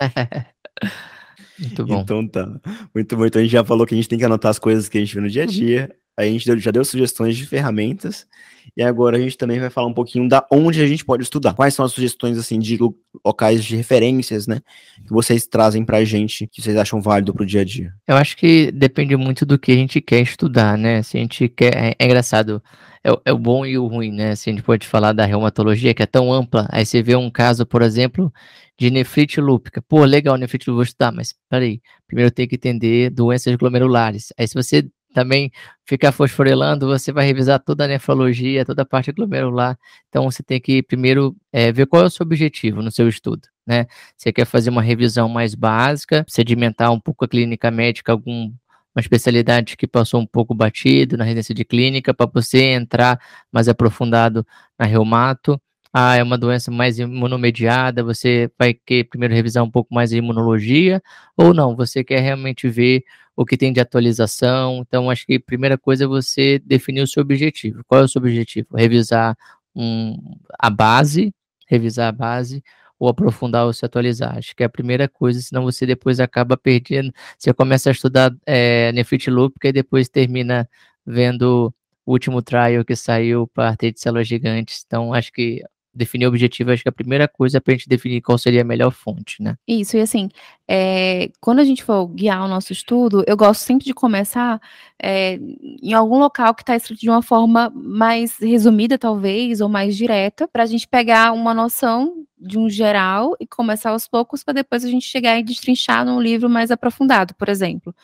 muito 1.60 1.84
bom. 1.84 2.00
Então 2.00 2.26
tá. 2.26 2.60
Muito 2.94 3.16
bom. 3.18 3.26
Então 3.26 3.38
a 3.38 3.42
gente 3.42 3.52
já 3.52 3.64
falou 3.66 3.86
que 3.86 3.92
a 3.92 3.98
gente 3.98 4.08
tem 4.08 4.18
que 4.18 4.24
anotar 4.24 4.50
as 4.50 4.58
coisas 4.58 4.88
que 4.88 4.96
a 4.96 5.00
gente 5.02 5.14
vê 5.14 5.20
no 5.20 5.28
dia 5.28 5.42
a 5.42 5.46
dia. 5.46 5.94
A 6.16 6.24
gente 6.24 6.58
já 6.58 6.70
deu 6.70 6.86
sugestões 6.86 7.36
de 7.36 7.46
ferramentas 7.46 8.26
e 8.76 8.82
agora 8.82 9.16
a 9.16 9.20
gente 9.20 9.38
também 9.38 9.58
vai 9.58 9.70
falar 9.70 9.86
um 9.86 9.94
pouquinho 9.94 10.28
da 10.28 10.46
onde 10.52 10.82
a 10.82 10.86
gente 10.86 11.04
pode 11.04 11.22
estudar. 11.22 11.54
Quais 11.54 11.74
são 11.74 11.84
as 11.84 11.92
sugestões 11.92 12.36
assim 12.36 12.58
de 12.58 12.78
locais 13.24 13.64
de 13.64 13.74
referências, 13.74 14.46
né, 14.46 14.60
que 15.04 15.12
vocês 15.12 15.46
trazem 15.46 15.84
para 15.84 15.98
a 15.98 16.04
gente 16.04 16.46
que 16.46 16.60
vocês 16.60 16.76
acham 16.76 17.00
válido 17.00 17.32
para 17.32 17.42
o 17.42 17.46
dia 17.46 17.62
a 17.62 17.64
dia? 17.64 17.92
Eu 18.06 18.16
acho 18.16 18.36
que 18.36 18.70
depende 18.72 19.16
muito 19.16 19.46
do 19.46 19.58
que 19.58 19.72
a 19.72 19.76
gente 19.76 20.00
quer 20.00 20.20
estudar, 20.20 20.76
né? 20.76 21.02
Se 21.02 21.16
a 21.16 21.20
gente 21.20 21.48
quer, 21.48 21.74
é, 21.74 21.94
é 21.98 22.04
engraçado. 22.04 22.62
É, 23.04 23.10
é, 23.26 23.32
o 23.32 23.38
bom 23.38 23.64
e 23.64 23.78
o 23.78 23.86
ruim, 23.86 24.10
né? 24.12 24.34
Se 24.34 24.50
a 24.50 24.52
gente 24.52 24.64
pode 24.64 24.86
falar 24.86 25.12
da 25.12 25.24
reumatologia, 25.24 25.94
que 25.94 26.02
é 26.02 26.06
tão 26.06 26.32
ampla, 26.32 26.66
aí 26.70 26.84
você 26.84 27.02
vê 27.02 27.14
um 27.14 27.30
caso, 27.30 27.64
por 27.64 27.80
exemplo, 27.80 28.32
de 28.78 28.90
nefrite 28.90 29.40
lúpica. 29.40 29.80
Pô, 29.80 30.04
legal, 30.04 30.36
nefrite 30.36 30.68
lúpica, 30.68 30.74
vou 30.74 30.82
estudar, 30.82 31.12
mas 31.12 31.32
peraí, 31.48 31.80
primeiro 32.06 32.32
tem 32.32 32.48
que 32.48 32.56
entender 32.56 33.10
doenças 33.10 33.54
glomerulares. 33.54 34.32
Aí 34.36 34.48
se 34.48 34.54
você 34.54 34.88
também 35.16 35.50
ficar 35.86 36.12
fosforilando, 36.12 36.86
você 36.86 37.10
vai 37.10 37.24
revisar 37.24 37.58
toda 37.58 37.86
a 37.86 37.88
nefrologia, 37.88 38.66
toda 38.66 38.82
a 38.82 38.84
parte 38.84 39.10
glomerular. 39.12 39.78
Então, 40.10 40.30
você 40.30 40.42
tem 40.42 40.60
que 40.60 40.82
primeiro 40.82 41.34
é, 41.50 41.72
ver 41.72 41.86
qual 41.86 42.02
é 42.02 42.06
o 42.06 42.10
seu 42.10 42.22
objetivo 42.22 42.82
no 42.82 42.90
seu 42.90 43.08
estudo. 43.08 43.48
Né? 43.66 43.86
Você 44.14 44.30
quer 44.30 44.44
fazer 44.44 44.68
uma 44.68 44.82
revisão 44.82 45.26
mais 45.26 45.54
básica, 45.54 46.22
sedimentar 46.28 46.92
um 46.92 47.00
pouco 47.00 47.24
a 47.24 47.28
clínica 47.28 47.70
médica, 47.70 48.12
alguma 48.12 48.52
especialidade 48.98 49.74
que 49.74 49.86
passou 49.86 50.20
um 50.20 50.26
pouco 50.26 50.54
batido 50.54 51.16
na 51.16 51.24
residência 51.24 51.54
de 51.54 51.64
clínica, 51.64 52.12
para 52.12 52.30
você 52.30 52.72
entrar 52.74 53.18
mais 53.50 53.68
aprofundado 53.68 54.46
na 54.78 54.84
reumato. 54.84 55.58
Ah, 55.94 56.14
é 56.16 56.22
uma 56.22 56.36
doença 56.36 56.70
mais 56.70 56.98
imunomediada, 56.98 58.04
você 58.04 58.50
vai 58.58 58.74
querer 58.74 59.04
primeiro 59.04 59.34
revisar 59.34 59.64
um 59.64 59.70
pouco 59.70 59.94
mais 59.94 60.12
a 60.12 60.16
imunologia, 60.16 61.02
ou 61.38 61.54
não, 61.54 61.74
você 61.74 62.04
quer 62.04 62.20
realmente 62.20 62.68
ver 62.68 63.02
o 63.36 63.44
que 63.44 63.56
tem 63.56 63.72
de 63.72 63.80
atualização. 63.80 64.78
Então, 64.86 65.10
acho 65.10 65.26
que 65.26 65.34
a 65.34 65.40
primeira 65.40 65.76
coisa 65.76 66.04
é 66.04 66.06
você 66.06 66.58
definir 66.58 67.02
o 67.02 67.06
seu 67.06 67.22
objetivo. 67.22 67.82
Qual 67.86 68.00
é 68.00 68.04
o 68.04 68.08
seu 68.08 68.20
objetivo? 68.20 68.68
Revisar 68.74 69.36
um, 69.74 70.16
a 70.58 70.70
base, 70.70 71.34
revisar 71.68 72.08
a 72.08 72.12
base, 72.12 72.64
ou 72.98 73.08
aprofundar 73.08 73.66
ou 73.66 73.72
se 73.72 73.84
atualizar. 73.84 74.38
Acho 74.38 74.56
que 74.56 74.62
é 74.62 74.66
a 74.66 74.70
primeira 74.70 75.06
coisa, 75.06 75.40
senão 75.40 75.64
você 75.64 75.84
depois 75.84 76.18
acaba 76.18 76.56
perdendo. 76.56 77.12
Você 77.38 77.52
começa 77.52 77.90
a 77.90 77.92
estudar 77.92 78.34
é, 78.46 78.90
nefrite 78.92 79.30
lúpica 79.30 79.68
e 79.68 79.72
depois 79.72 80.08
termina 80.08 80.68
vendo 81.04 81.74
o 82.06 82.12
último 82.12 82.40
trial 82.40 82.84
que 82.84 82.96
saiu 82.96 83.46
para 83.48 83.76
ter 83.76 83.92
de 83.92 84.00
células 84.00 84.26
gigantes. 84.26 84.82
Então, 84.86 85.12
acho 85.12 85.30
que 85.32 85.62
definir 85.96 86.26
o 86.26 86.28
objetivo, 86.28 86.70
acho 86.70 86.82
que 86.82 86.88
a 86.88 86.92
primeira 86.92 87.26
coisa 87.26 87.56
é 87.56 87.60
para 87.60 87.72
a 87.72 87.76
gente 87.76 87.88
definir 87.88 88.20
qual 88.20 88.36
seria 88.36 88.60
a 88.60 88.64
melhor 88.64 88.90
fonte, 88.90 89.42
né? 89.42 89.56
Isso, 89.66 89.96
e 89.96 90.00
assim, 90.00 90.28
é, 90.68 91.30
quando 91.40 91.60
a 91.60 91.64
gente 91.64 91.84
for 91.84 92.06
guiar 92.08 92.44
o 92.44 92.48
nosso 92.48 92.72
estudo, 92.72 93.22
eu 93.26 93.36
gosto 93.36 93.60
sempre 93.60 93.84
de 93.84 93.94
começar 93.94 94.60
é, 95.00 95.38
em 95.82 95.92
algum 95.92 96.18
local 96.18 96.54
que 96.54 96.62
está 96.62 96.74
escrito 96.74 97.00
de 97.00 97.10
uma 97.10 97.22
forma 97.22 97.70
mais 97.74 98.38
resumida, 98.38 98.98
talvez, 98.98 99.60
ou 99.60 99.68
mais 99.68 99.96
direta, 99.96 100.48
para 100.48 100.64
a 100.64 100.66
gente 100.66 100.88
pegar 100.88 101.32
uma 101.32 101.54
noção 101.54 102.26
de 102.38 102.58
um 102.58 102.68
geral 102.68 103.34
e 103.40 103.46
começar 103.46 103.90
aos 103.90 104.06
poucos 104.06 104.44
para 104.44 104.54
depois 104.54 104.84
a 104.84 104.88
gente 104.88 105.06
chegar 105.06 105.38
e 105.38 105.42
destrinchar 105.42 106.04
num 106.04 106.20
livro 106.20 106.50
mais 106.50 106.70
aprofundado, 106.70 107.34
por 107.34 107.48
exemplo. 107.48 107.94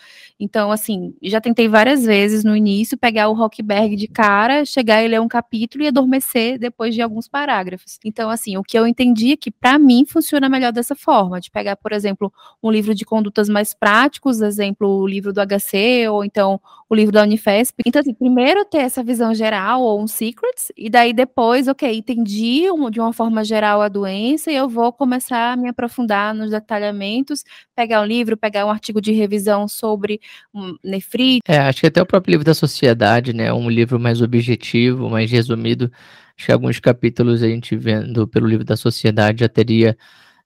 Então, 0.41 0.73
assim, 0.73 1.15
já 1.23 1.41
tentei 1.41 1.69
várias 1.69 2.05
vezes 2.05 2.43
no 2.43 2.57
início 2.57 2.97
pegar 2.97 3.29
o 3.29 3.35
Rockberg 3.35 3.95
de 3.95 4.09
cara, 4.09 4.65
chegar 4.65 5.03
e 5.03 5.09
ler 5.09 5.21
um 5.21 5.29
capítulo 5.29 5.85
e 5.85 5.89
adormecer 5.89 6.59
depois 6.59 6.95
de 6.95 7.03
alguns 7.03 7.29
parágrafos. 7.29 7.99
Então, 8.05 8.31
assim, 8.31 8.57
o 8.57 8.63
que 8.63 8.79
eu 8.79 8.87
entendi 8.87 9.33
é 9.33 9.37
que 9.37 9.51
para 9.51 9.79
mim 9.79 10.05
funciona 10.07 10.49
melhor 10.49 10.73
dessa 10.73 10.95
forma, 10.95 11.41
de 11.41 11.51
pegar, 11.51 11.77
por 11.77 11.93
exemplo, 11.93 12.33
um 12.63 12.71
livro 12.71 12.95
de 12.95 13.05
condutas 13.05 13.49
mais 13.49 13.75
práticos, 13.75 14.41
exemplo, 14.41 14.89
o 14.89 15.07
livro 15.07 15.33
do 15.33 15.41
HC, 15.41 16.09
ou 16.09 16.25
então 16.25 16.61
o 16.89 16.95
livro 16.95 17.13
da 17.13 17.23
Unifesp. 17.23 17.83
Então, 17.85 18.01
assim, 18.01 18.15
primeiro 18.15 18.65
ter 18.65 18.79
essa 18.79 19.03
visão 19.03 19.35
geral, 19.35 19.83
ou 19.83 20.01
um 20.01 20.07
Secrets, 20.07 20.71
e 20.77 20.89
daí 20.89 21.13
depois, 21.13 21.67
ok, 21.67 21.97
entendi 21.97 22.63
de 22.91 23.01
uma 23.01 23.13
forma 23.13 23.45
geral 23.45 23.81
a 23.81 23.89
doença, 23.89 24.51
e 24.51 24.57
eu 24.57 24.69
vou 24.69 24.93
começar 24.93 25.53
a 25.53 25.57
me 25.57 25.69
aprofundar 25.69 26.35
nos 26.35 26.51
detalhamentos, 26.51 27.43
pegar 27.75 28.01
um 28.03 28.05
livro, 28.05 28.37
pegar 28.37 28.65
um 28.67 28.71
artigo 28.71 29.01
de 29.01 29.13
revisão 29.13 29.67
sobre 29.67 30.21
um, 30.55 30.77
nefrite. 30.85 31.43
É, 31.49 31.59
acho 31.59 31.81
que 31.81 31.87
até 31.87 32.01
o 32.01 32.07
próprio 32.07 32.33
livro 32.33 32.45
da 32.45 32.55
sociedade, 32.55 33.33
né, 33.33 33.53
um 33.53 33.69
livro 33.69 33.99
mais 33.99 34.21
objetivo, 34.21 35.11
mais 35.11 35.31
resumido, 35.31 35.91
Acho 36.37 36.47
que 36.47 36.53
alguns 36.53 36.81
capítulos 36.81 37.43
a 37.43 37.47
gente 37.47 37.77
vendo 37.77 38.27
pelo 38.27 38.47
livro 38.47 38.65
da 38.65 38.77
sociedade 38.77 39.41
já 39.41 39.49
teria 39.49 39.97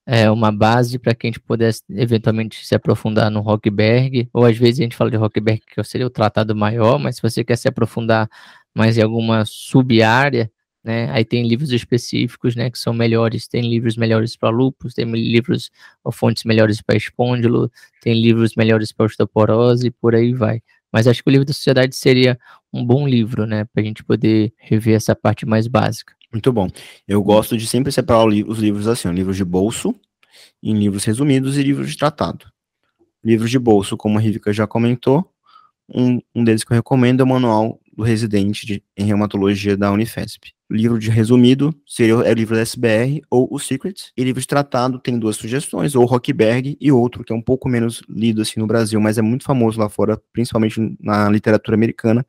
é, 0.06 0.30
uma 0.30 0.52
base 0.52 0.98
para 0.98 1.14
que 1.14 1.26
a 1.26 1.28
gente 1.28 1.40
pudesse 1.40 1.82
eventualmente 1.90 2.64
se 2.64 2.74
aprofundar 2.74 3.30
no 3.30 3.40
Rockberg, 3.40 4.28
ou 4.32 4.44
às 4.46 4.56
vezes 4.56 4.80
a 4.80 4.82
gente 4.84 4.96
fala 4.96 5.10
de 5.10 5.16
Rockberg 5.16 5.60
que 5.66 5.82
seria 5.84 6.06
o 6.06 6.10
tratado 6.10 6.54
maior, 6.54 6.98
mas 6.98 7.16
se 7.16 7.22
você 7.22 7.44
quer 7.44 7.56
se 7.56 7.68
aprofundar 7.68 8.28
mais 8.74 8.96
em 8.98 9.02
alguma 9.02 9.44
sub-área, 9.44 10.50
né, 10.84 11.10
aí 11.10 11.24
tem 11.24 11.46
livros 11.48 11.72
específicos, 11.72 12.54
né, 12.54 12.70
que 12.70 12.78
são 12.78 12.94
melhores, 12.94 13.48
tem 13.48 13.68
livros 13.68 13.96
melhores 13.96 14.36
para 14.36 14.50
lupus, 14.50 14.94
tem 14.94 15.04
livros 15.10 15.70
ou 16.04 16.12
fontes 16.12 16.44
melhores 16.44 16.80
para 16.80 16.96
espôndilo, 16.96 17.70
tem 18.00 18.14
livros 18.14 18.54
melhores 18.56 18.92
para 18.92 19.06
osteoporose, 19.06 19.90
por 19.90 20.14
aí 20.14 20.32
vai. 20.32 20.62
Mas 20.92 21.08
acho 21.08 21.22
que 21.24 21.28
o 21.28 21.32
livro 21.32 21.44
da 21.44 21.52
sociedade 21.52 21.96
seria 21.96 22.38
um 22.72 22.84
bom 22.86 23.08
livro, 23.08 23.46
né, 23.46 23.64
para 23.64 23.82
a 23.82 23.84
gente 23.84 24.04
poder 24.04 24.52
rever 24.58 24.94
essa 24.94 25.16
parte 25.16 25.44
mais 25.44 25.66
básica. 25.66 26.15
Muito 26.32 26.52
bom. 26.52 26.68
Eu 27.06 27.22
gosto 27.22 27.56
de 27.56 27.66
sempre 27.66 27.92
separar 27.92 28.26
os 28.26 28.58
livros 28.58 28.88
assim, 28.88 29.10
livros 29.10 29.36
de 29.36 29.44
bolso, 29.44 29.94
em 30.62 30.76
livros 30.76 31.04
resumidos 31.04 31.56
e 31.56 31.62
livros 31.62 31.90
de 31.90 31.96
tratado. 31.96 32.46
Livros 33.24 33.50
de 33.50 33.58
bolso, 33.58 33.96
como 33.96 34.18
a 34.18 34.20
Rivica 34.20 34.52
já 34.52 34.66
comentou, 34.66 35.30
um, 35.88 36.20
um 36.34 36.44
deles 36.44 36.64
que 36.64 36.72
eu 36.72 36.76
recomendo 36.76 37.20
é 37.20 37.24
o 37.24 37.26
Manual 37.26 37.80
do 37.96 38.02
Residente 38.02 38.66
de, 38.66 38.82
em 38.96 39.04
Reumatologia 39.04 39.76
da 39.76 39.90
Unifesp 39.92 40.56
livro 40.70 40.98
de 40.98 41.10
resumido 41.10 41.74
seria 41.86 42.14
é 42.14 42.30
o 42.30 42.34
livro 42.34 42.54
da 42.56 42.62
SBR 42.62 43.22
ou 43.30 43.48
o 43.50 43.58
Secret. 43.58 43.94
E 44.16 44.24
livro 44.24 44.40
de 44.40 44.46
tratado 44.46 44.98
tem 44.98 45.18
duas 45.18 45.36
sugestões, 45.36 45.94
ou 45.94 46.04
Rockberg 46.04 46.76
e 46.80 46.92
outro, 46.92 47.24
que 47.24 47.32
é 47.32 47.36
um 47.36 47.42
pouco 47.42 47.68
menos 47.68 48.02
lido 48.08 48.42
assim 48.42 48.60
no 48.60 48.66
Brasil, 48.66 49.00
mas 49.00 49.18
é 49.18 49.22
muito 49.22 49.44
famoso 49.44 49.78
lá 49.78 49.88
fora, 49.88 50.20
principalmente 50.32 50.80
na 51.00 51.28
literatura 51.28 51.76
americana, 51.76 52.26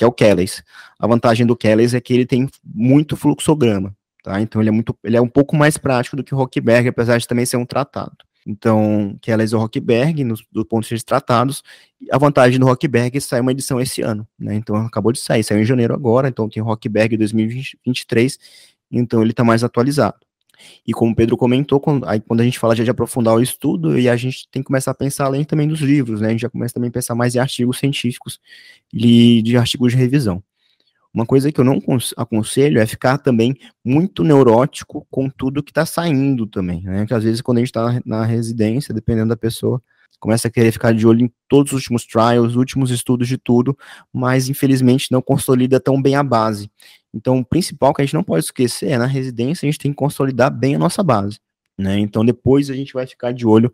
que 0.00 0.04
é 0.04 0.06
o 0.06 0.12
Kellys. 0.12 0.62
A 0.98 1.06
vantagem 1.06 1.44
do 1.44 1.54
Kellys 1.54 1.92
é 1.92 2.00
que 2.00 2.14
ele 2.14 2.24
tem 2.24 2.48
muito 2.64 3.18
fluxograma, 3.18 3.94
tá? 4.24 4.40
Então 4.40 4.62
ele 4.62 4.70
é 4.70 4.72
muito, 4.72 4.96
ele 5.04 5.14
é 5.14 5.20
um 5.20 5.28
pouco 5.28 5.54
mais 5.54 5.76
prático 5.76 6.16
do 6.16 6.24
que 6.24 6.34
o 6.34 6.38
Rockberg, 6.38 6.88
apesar 6.88 7.18
de 7.18 7.28
também 7.28 7.44
ser 7.44 7.58
um 7.58 7.66
tratado. 7.66 8.16
Então, 8.46 9.14
ela 9.26 9.42
é 9.42 9.46
o 9.54 9.58
Rockberg, 9.58 10.24
no, 10.24 10.34
do 10.50 10.64
ponto 10.64 10.84
de 10.84 10.94
vista 10.94 10.96
de 10.96 11.04
tratados. 11.04 11.62
A 12.10 12.16
vantagem 12.16 12.58
do 12.58 12.64
Rockberg 12.64 13.14
é 13.14 13.20
sair 13.20 13.42
uma 13.42 13.52
edição 13.52 13.78
esse 13.78 14.00
ano, 14.00 14.26
né? 14.38 14.54
Então, 14.54 14.74
acabou 14.76 15.12
de 15.12 15.20
sair, 15.20 15.44
saiu 15.44 15.60
em 15.60 15.66
janeiro 15.66 15.92
agora, 15.92 16.28
então 16.28 16.48
tem 16.48 16.62
o 16.62 16.64
Rockberg 16.64 17.18
2023, 17.18 18.38
então 18.90 19.20
ele 19.20 19.32
está 19.32 19.44
mais 19.44 19.62
atualizado. 19.62 20.16
E 20.86 20.92
como 20.92 21.12
o 21.12 21.14
Pedro 21.14 21.36
comentou, 21.36 21.80
quando, 21.80 22.06
aí, 22.06 22.20
quando 22.20 22.40
a 22.40 22.44
gente 22.44 22.58
fala 22.58 22.74
de 22.74 22.88
aprofundar 22.90 23.34
o 23.34 23.42
estudo, 23.42 23.98
e 23.98 24.08
a 24.08 24.16
gente 24.16 24.48
tem 24.50 24.62
que 24.62 24.66
começar 24.66 24.90
a 24.90 24.94
pensar 24.94 25.26
além 25.26 25.44
também 25.44 25.68
dos 25.68 25.80
livros, 25.80 26.20
né? 26.20 26.28
A 26.28 26.30
gente 26.30 26.40
já 26.40 26.50
começa 26.50 26.74
também 26.74 26.88
a 26.88 26.92
pensar 26.92 27.14
mais 27.14 27.34
em 27.34 27.38
artigos 27.38 27.78
científicos 27.78 28.40
e 28.92 29.42
de 29.42 29.56
artigos 29.56 29.92
de 29.92 29.98
revisão. 29.98 30.42
Uma 31.12 31.26
coisa 31.26 31.50
que 31.50 31.60
eu 31.60 31.64
não 31.64 31.80
aconselho 32.16 32.80
é 32.80 32.86
ficar 32.86 33.18
também 33.18 33.56
muito 33.84 34.22
neurótico 34.22 35.06
com 35.10 35.28
tudo 35.28 35.62
que 35.62 35.72
está 35.72 35.84
saindo 35.84 36.46
também, 36.46 36.82
né? 36.82 37.04
Que 37.04 37.12
às 37.12 37.24
vezes 37.24 37.40
quando 37.40 37.58
a 37.58 37.60
gente 37.60 37.68
está 37.68 37.92
na, 37.92 38.02
na, 38.06 38.24
residência, 38.24 38.94
dependendo 38.94 39.30
da 39.30 39.36
pessoa, 39.36 39.82
começa 40.20 40.46
a 40.46 40.50
querer 40.50 40.70
ficar 40.70 40.94
de 40.94 41.04
olho 41.06 41.24
em 41.24 41.32
todos 41.48 41.72
os 41.72 41.78
últimos 41.78 42.06
trials, 42.06 42.54
últimos 42.54 42.92
estudos 42.92 43.26
de 43.26 43.36
tudo, 43.36 43.76
mas 44.12 44.48
infelizmente 44.48 45.10
não 45.10 45.20
consolida 45.20 45.80
tão 45.80 46.00
bem 46.00 46.14
a 46.14 46.22
base. 46.22 46.70
Então, 47.12 47.38
o 47.38 47.44
principal 47.44 47.92
que 47.92 48.02
a 48.02 48.04
gente 48.04 48.14
não 48.14 48.22
pode 48.22 48.44
esquecer 48.44 48.90
é 48.90 48.98
na 48.98 49.06
residência 49.06 49.66
a 49.66 49.70
gente 49.70 49.78
tem 49.78 49.90
que 49.90 49.96
consolidar 49.96 50.50
bem 50.50 50.76
a 50.76 50.78
nossa 50.78 51.02
base, 51.02 51.38
né? 51.78 51.98
Então, 51.98 52.24
depois 52.24 52.70
a 52.70 52.74
gente 52.74 52.92
vai 52.92 53.06
ficar 53.06 53.32
de 53.32 53.46
olho 53.46 53.72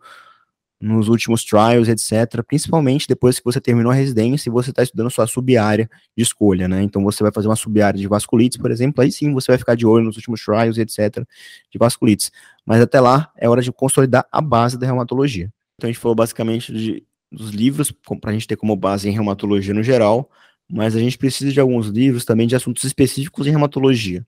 nos 0.79 1.07
últimos 1.07 1.43
trials, 1.43 1.87
etc. 1.87 2.43
Principalmente 2.45 3.07
depois 3.07 3.39
que 3.39 3.45
você 3.45 3.59
terminou 3.59 3.91
a 3.91 3.95
residência 3.95 4.49
e 4.49 4.51
você 4.51 4.69
está 4.69 4.83
estudando 4.83 5.09
sua 5.09 5.25
sub-área 5.25 5.89
de 6.15 6.23
escolha, 6.23 6.67
né? 6.67 6.81
Então 6.83 7.03
você 7.03 7.23
vai 7.23 7.31
fazer 7.31 7.47
uma 7.47 7.55
sub-área 7.55 7.99
de 7.99 8.07
vasculites, 8.07 8.57
por 8.57 8.69
exemplo, 8.71 9.01
aí 9.03 9.11
sim 9.11 9.33
você 9.33 9.51
vai 9.51 9.57
ficar 9.57 9.75
de 9.75 9.85
olho 9.85 10.05
nos 10.05 10.15
últimos 10.15 10.43
trials, 10.43 10.77
etc. 10.77 11.25
de 11.71 11.77
vasculites. 11.79 12.31
Mas 12.65 12.81
até 12.81 12.99
lá 12.99 13.31
é 13.35 13.49
hora 13.49 13.61
de 13.61 13.71
consolidar 13.71 14.25
a 14.31 14.41
base 14.41 14.77
da 14.77 14.85
reumatologia. 14.85 15.51
Então 15.75 15.89
a 15.89 15.91
gente 15.91 15.99
falou 15.99 16.15
basicamente 16.15 16.71
de, 16.71 17.03
dos 17.31 17.49
livros 17.51 17.91
para 18.21 18.29
a 18.29 18.33
gente 18.33 18.47
ter 18.47 18.55
como 18.55 18.75
base 18.75 19.09
em 19.09 19.11
reumatologia 19.11 19.73
no 19.73 19.83
geral, 19.83 20.29
mas 20.69 20.95
a 20.95 20.99
gente 20.99 21.17
precisa 21.17 21.51
de 21.51 21.59
alguns 21.59 21.87
livros 21.87 22.25
também 22.25 22.47
de 22.47 22.55
assuntos 22.55 22.83
específicos 22.83 23.47
em 23.47 23.51
reumatologia, 23.51 24.25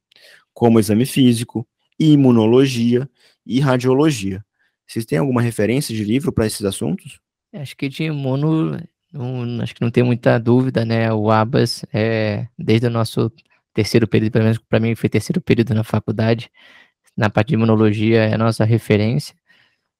como 0.53 0.79
exame 0.79 1.05
físico, 1.05 1.67
imunologia 1.99 3.09
e 3.45 3.59
radiologia. 3.59 4.43
Vocês 4.87 5.05
têm 5.05 5.19
alguma 5.19 5.41
referência 5.41 5.95
de 5.95 6.03
livro 6.03 6.31
para 6.31 6.47
esses 6.47 6.63
assuntos? 6.63 7.19
Acho 7.53 7.75
que 7.75 7.89
de 7.89 8.03
imuno, 8.03 8.79
não, 9.11 9.61
acho 9.61 9.75
que 9.75 9.81
não 9.81 9.91
tem 9.91 10.03
muita 10.03 10.39
dúvida, 10.39 10.85
né? 10.85 11.11
O 11.13 11.29
Abas, 11.29 11.83
é, 11.93 12.47
desde 12.57 12.87
o 12.87 12.89
nosso 12.89 13.31
terceiro 13.73 14.07
período, 14.07 14.31
pelo 14.31 14.45
menos 14.45 14.59
para 14.59 14.79
mim 14.79 14.95
foi 14.95 15.09
terceiro 15.09 15.41
período 15.41 15.73
na 15.73 15.83
faculdade, 15.83 16.49
na 17.15 17.29
parte 17.29 17.49
de 17.49 17.55
imunologia 17.55 18.23
é 18.25 18.33
a 18.33 18.37
nossa 18.37 18.63
referência. 18.63 19.35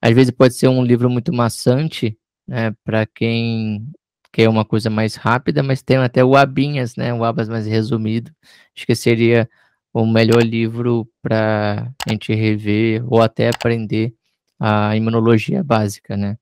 Às 0.01 0.13
vezes 0.13 0.31
pode 0.31 0.55
ser 0.55 0.67
um 0.69 0.84
livro 0.84 1.10
muito 1.10 1.34
maçante, 1.34 2.17
né, 2.48 2.74
para 2.84 3.05
quem 3.05 3.91
quer 4.31 4.50
uma 4.50 4.65
coisa 4.65 4.89
mais 4.89 5.15
rápida, 5.15 5.63
mas 5.63 5.81
tem 5.81 5.98
até 5.98 6.24
o 6.24 6.36
Abinhas, 6.36 6.95
né, 6.95 7.13
o 7.13 7.24
Abas 7.24 7.50
mais 7.50 7.65
resumido. 7.65 8.31
Acho 8.75 8.86
que 8.86 8.95
seria 8.95 9.50
o 9.93 10.05
melhor 10.05 10.43
livro 10.43 11.07
para 11.21 11.91
a 12.07 12.12
gente 12.12 12.33
rever 12.33 13.03
ou 13.07 13.21
até 13.21 13.50
aprender 13.50 14.13
a 14.59 14.95
imunologia 14.95 15.63
básica, 15.63 16.15
né? 16.15 16.38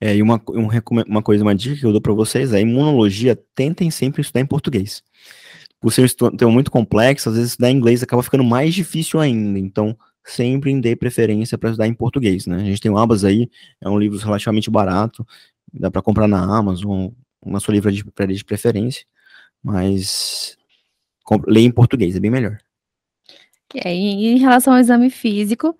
É, 0.00 0.16
e 0.16 0.22
uma, 0.22 0.40
um, 0.50 0.68
uma 1.08 1.22
coisa, 1.22 1.42
uma 1.42 1.54
dica 1.54 1.76
que 1.76 1.84
eu 1.84 1.92
dou 1.92 2.00
para 2.00 2.12
vocês 2.12 2.52
é 2.52 2.60
imunologia, 2.60 3.36
tentem 3.54 3.90
sempre 3.90 4.22
estudar 4.22 4.40
em 4.40 4.46
português. 4.46 5.02
Por 5.80 5.92
ser 5.92 6.10
um 6.22 6.36
tema 6.36 6.50
muito 6.50 6.70
complexo, 6.70 7.28
às 7.28 7.34
vezes 7.36 7.50
estudar 7.50 7.70
em 7.70 7.76
inglês 7.76 8.02
acaba 8.02 8.22
ficando 8.22 8.44
mais 8.44 8.74
difícil 8.74 9.20
ainda. 9.20 9.58
Então, 9.58 9.96
sempre 10.24 10.78
dê 10.80 10.94
preferência 10.96 11.58
para 11.58 11.70
estudar 11.70 11.86
em 11.86 11.94
português, 11.94 12.46
né? 12.46 12.56
A 12.56 12.64
gente 12.64 12.80
tem 12.80 12.90
o 12.90 12.98
Abas 12.98 13.24
aí, 13.24 13.48
é 13.80 13.88
um 13.88 13.98
livro 13.98 14.18
relativamente 14.18 14.70
barato, 14.70 15.26
dá 15.72 15.90
para 15.90 16.02
comprar 16.02 16.28
na 16.28 16.40
Amazon, 16.42 17.08
na 17.44 17.60
sua 17.60 17.74
livraria 17.74 18.02
de, 18.02 18.34
de 18.34 18.44
preferência, 18.44 19.06
mas 19.62 20.56
leia 21.46 21.66
em 21.66 21.72
português, 21.72 22.16
é 22.16 22.20
bem 22.20 22.30
melhor. 22.30 22.58
É, 23.74 23.92
em 23.92 24.38
relação 24.38 24.72
ao 24.72 24.80
exame 24.80 25.10
físico, 25.10 25.76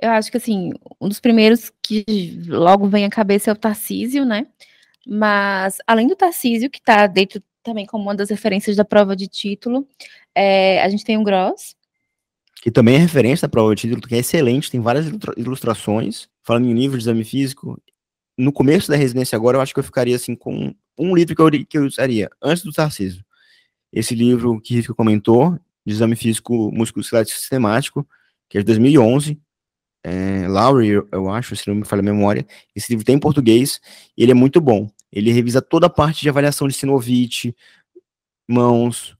eu 0.00 0.10
acho 0.10 0.30
que 0.30 0.36
assim, 0.36 0.72
um 1.00 1.08
dos 1.08 1.18
primeiros 1.20 1.72
que 1.82 2.04
logo 2.46 2.88
vem 2.88 3.04
à 3.04 3.10
cabeça 3.10 3.50
é 3.50 3.52
o 3.52 3.56
Tarcísio, 3.56 4.24
né? 4.24 4.46
Mas 5.06 5.78
além 5.86 6.06
do 6.06 6.16
Tarcísio, 6.16 6.70
que 6.70 6.78
está 6.78 7.06
dentro 7.06 7.42
também 7.62 7.86
como 7.86 8.04
uma 8.04 8.14
das 8.14 8.30
referências 8.30 8.76
da 8.76 8.84
prova 8.84 9.16
de 9.16 9.26
título, 9.26 9.86
é, 10.34 10.82
a 10.82 10.88
gente 10.88 11.04
tem 11.04 11.16
o 11.16 11.24
Gross. 11.24 11.74
Que 12.62 12.70
também 12.70 12.96
é 12.96 12.98
referência 12.98 13.46
da 13.46 13.50
prova 13.50 13.74
de 13.74 13.82
título, 13.82 14.02
que 14.02 14.14
é 14.14 14.18
excelente, 14.18 14.70
tem 14.70 14.80
várias 14.80 15.06
ilustrações. 15.36 16.28
Falando 16.42 16.66
em 16.66 16.74
livro 16.74 16.96
de 16.96 17.04
exame 17.04 17.24
físico, 17.24 17.80
no 18.38 18.52
começo 18.52 18.88
da 18.88 18.96
residência 18.96 19.34
agora, 19.34 19.56
eu 19.56 19.60
acho 19.60 19.74
que 19.74 19.80
eu 19.80 19.84
ficaria 19.84 20.14
assim 20.14 20.34
com 20.36 20.74
um 20.98 21.14
livro 21.14 21.34
que 21.34 21.42
eu, 21.42 21.66
que 21.66 21.78
eu 21.78 21.84
usaria 21.84 22.28
antes 22.42 22.62
do 22.62 22.72
Tarcísio. 22.72 23.24
Esse 23.92 24.14
livro 24.14 24.60
que 24.60 24.76
Rico 24.76 24.94
comentou, 24.94 25.58
de 25.84 25.92
exame 25.92 26.16
físico 26.16 26.70
musculoesquelético 26.72 27.38
sistemático, 27.38 28.06
que 28.48 28.58
é 28.58 28.60
de 28.60 28.66
2011, 28.66 29.40
é, 30.04 30.46
Lowry, 30.46 30.90
eu 31.10 31.30
acho, 31.30 31.56
se 31.56 31.66
não 31.66 31.74
me 31.74 31.84
falha 31.84 32.00
a 32.00 32.04
memória. 32.04 32.46
Esse 32.74 32.92
livro 32.92 33.04
tem 33.04 33.16
em 33.16 33.20
português 33.20 33.80
e 34.16 34.22
ele 34.22 34.30
é 34.30 34.34
muito 34.34 34.60
bom. 34.60 34.88
Ele 35.10 35.32
revisa 35.32 35.60
toda 35.60 35.86
a 35.86 35.90
parte 35.90 36.20
de 36.20 36.28
avaliação 36.28 36.68
de 36.68 36.74
sinovite, 36.74 37.56
mãos, 38.48 39.16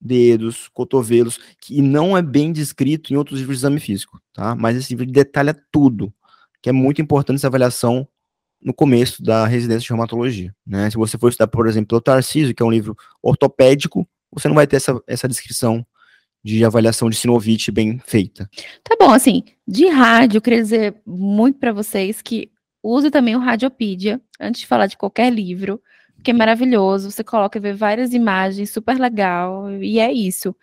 dedos, 0.00 0.68
cotovelos, 0.68 1.38
que 1.60 1.82
não 1.82 2.16
é 2.16 2.22
bem 2.22 2.52
descrito 2.52 3.12
em 3.12 3.16
outros 3.16 3.38
livros 3.38 3.58
de 3.58 3.60
exame 3.60 3.80
físico, 3.80 4.20
tá? 4.32 4.54
Mas 4.54 4.76
esse 4.76 4.94
livro 4.94 5.10
detalha 5.10 5.54
tudo, 5.70 6.12
que 6.62 6.70
é 6.70 6.72
muito 6.72 7.02
importante 7.02 7.36
essa 7.36 7.46
avaliação 7.46 8.08
no 8.64 8.72
começo 8.72 9.22
da 9.22 9.46
residência 9.46 9.82
de 9.82 9.88
reumatologia, 9.90 10.54
né? 10.66 10.88
Se 10.90 10.96
você 10.96 11.18
for 11.18 11.28
estudar, 11.28 11.48
por 11.48 11.66
exemplo, 11.66 11.98
o 11.98 12.00
Tarcísio, 12.00 12.54
que 12.54 12.62
é 12.62 12.66
um 12.66 12.70
livro 12.70 12.96
ortopédico, 13.22 14.08
você 14.32 14.48
não 14.48 14.54
vai 14.54 14.66
ter 14.66 14.76
essa, 14.76 14.98
essa 15.06 15.28
descrição 15.28 15.86
de 16.42 16.64
avaliação 16.64 17.10
de 17.10 17.16
sinovite 17.16 17.70
bem 17.70 17.98
feita. 18.04 18.48
Tá 18.82 18.96
bom, 18.98 19.12
assim, 19.12 19.42
de 19.66 19.86
rádio, 19.88 20.38
eu 20.38 20.42
queria 20.42 20.62
dizer 20.62 20.96
muito 21.06 21.58
para 21.58 21.72
vocês 21.72 22.22
que 22.22 22.50
use 22.82 23.10
também 23.10 23.36
o 23.36 23.38
Radiopedia 23.38 24.20
antes 24.40 24.62
de 24.62 24.66
falar 24.66 24.86
de 24.86 24.96
qualquer 24.96 25.32
livro, 25.32 25.80
que 26.22 26.30
é 26.30 26.34
maravilhoso, 26.34 27.10
você 27.10 27.22
coloca 27.22 27.58
e 27.58 27.60
vê 27.60 27.72
várias 27.72 28.12
imagens, 28.12 28.70
super 28.70 28.98
legal, 28.98 29.70
e 29.72 29.98
é 29.98 30.12
isso. 30.12 30.54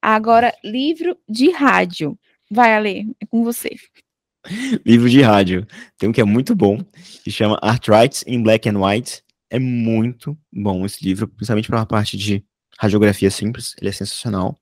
Agora, 0.00 0.54
livro 0.64 1.16
de 1.28 1.50
rádio. 1.50 2.16
Vai, 2.50 2.74
Ale, 2.74 3.16
é 3.20 3.26
com 3.26 3.42
você. 3.44 3.70
livro 4.84 5.08
de 5.08 5.20
rádio. 5.20 5.66
Tem 5.96 6.08
um 6.08 6.12
que 6.12 6.20
é 6.20 6.24
muito 6.24 6.54
bom, 6.54 6.78
que 7.22 7.30
chama 7.30 7.58
Arthritis 7.62 8.24
in 8.26 8.42
Black 8.42 8.68
and 8.68 8.78
White. 8.78 9.22
É 9.50 9.58
muito 9.58 10.36
bom 10.52 10.84
esse 10.84 11.02
livro, 11.04 11.28
principalmente 11.28 11.68
para 11.68 11.80
a 11.80 11.86
parte 11.86 12.16
de 12.16 12.44
radiografia 12.78 13.30
simples, 13.30 13.74
ele 13.80 13.88
é 13.88 13.92
sensacional. 13.92 14.56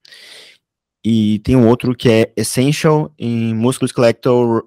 E 1.05 1.38
tem 1.40 1.55
um 1.55 1.69
outro 1.69 1.95
que 1.95 2.09
é 2.09 2.33
Essential 2.37 3.12
in 3.19 3.55
Musculoskeletal 3.55 4.62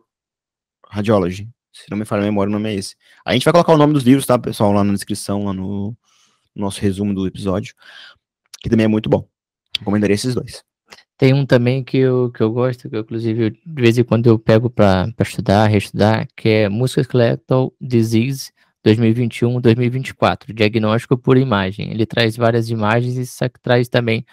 Radiology. 0.88 1.50
Se 1.74 1.90
não 1.90 1.98
me 1.98 2.06
falha 2.06 2.22
a 2.22 2.26
memória, 2.26 2.50
o 2.50 2.54
nome 2.54 2.70
é 2.70 2.76
esse. 2.76 2.96
A 3.26 3.34
gente 3.34 3.44
vai 3.44 3.52
colocar 3.52 3.74
o 3.74 3.78
nome 3.78 3.94
dos 3.94 4.04
livros, 4.04 4.26
tá, 4.26 4.38
pessoal, 4.38 4.72
lá 4.72 4.84
na 4.84 4.94
descrição, 4.94 5.46
lá 5.46 5.54
no 5.54 5.96
nosso 6.56 6.82
resumo 6.82 7.14
do 7.14 7.28
episódio, 7.28 7.74
que 8.62 8.70
também 8.70 8.86
é 8.86 8.88
muito 8.88 9.10
bom. 9.10 9.28
Recomendaria 9.80 10.16
esses 10.16 10.36
dois. 10.36 10.64
Tem 11.20 11.34
um 11.34 11.46
também 11.46 11.84
que 11.84 11.98
eu, 11.98 12.32
que 12.32 12.42
eu 12.42 12.50
gosto, 12.50 12.90
que 12.90 12.96
eu, 12.96 13.02
inclusive 13.02 13.50
de 13.50 13.82
vez 13.82 13.98
em 13.98 14.06
quando 14.06 14.28
eu 14.28 14.40
pego 14.40 14.70
para 14.70 15.14
estudar, 15.20 15.68
reestudar, 15.68 16.26
que 16.34 16.48
é 16.48 16.70
Musculoskeletal 16.70 17.74
Disease 17.80 18.54
2021-2024, 18.88 20.54
diagnóstico 20.54 21.18
por 21.18 21.38
imagem. 21.38 21.92
Ele 21.92 22.06
traz 22.06 22.38
várias 22.38 22.70
imagens 22.70 23.18
e 23.18 23.50
traz 23.62 23.90
também 23.90 24.26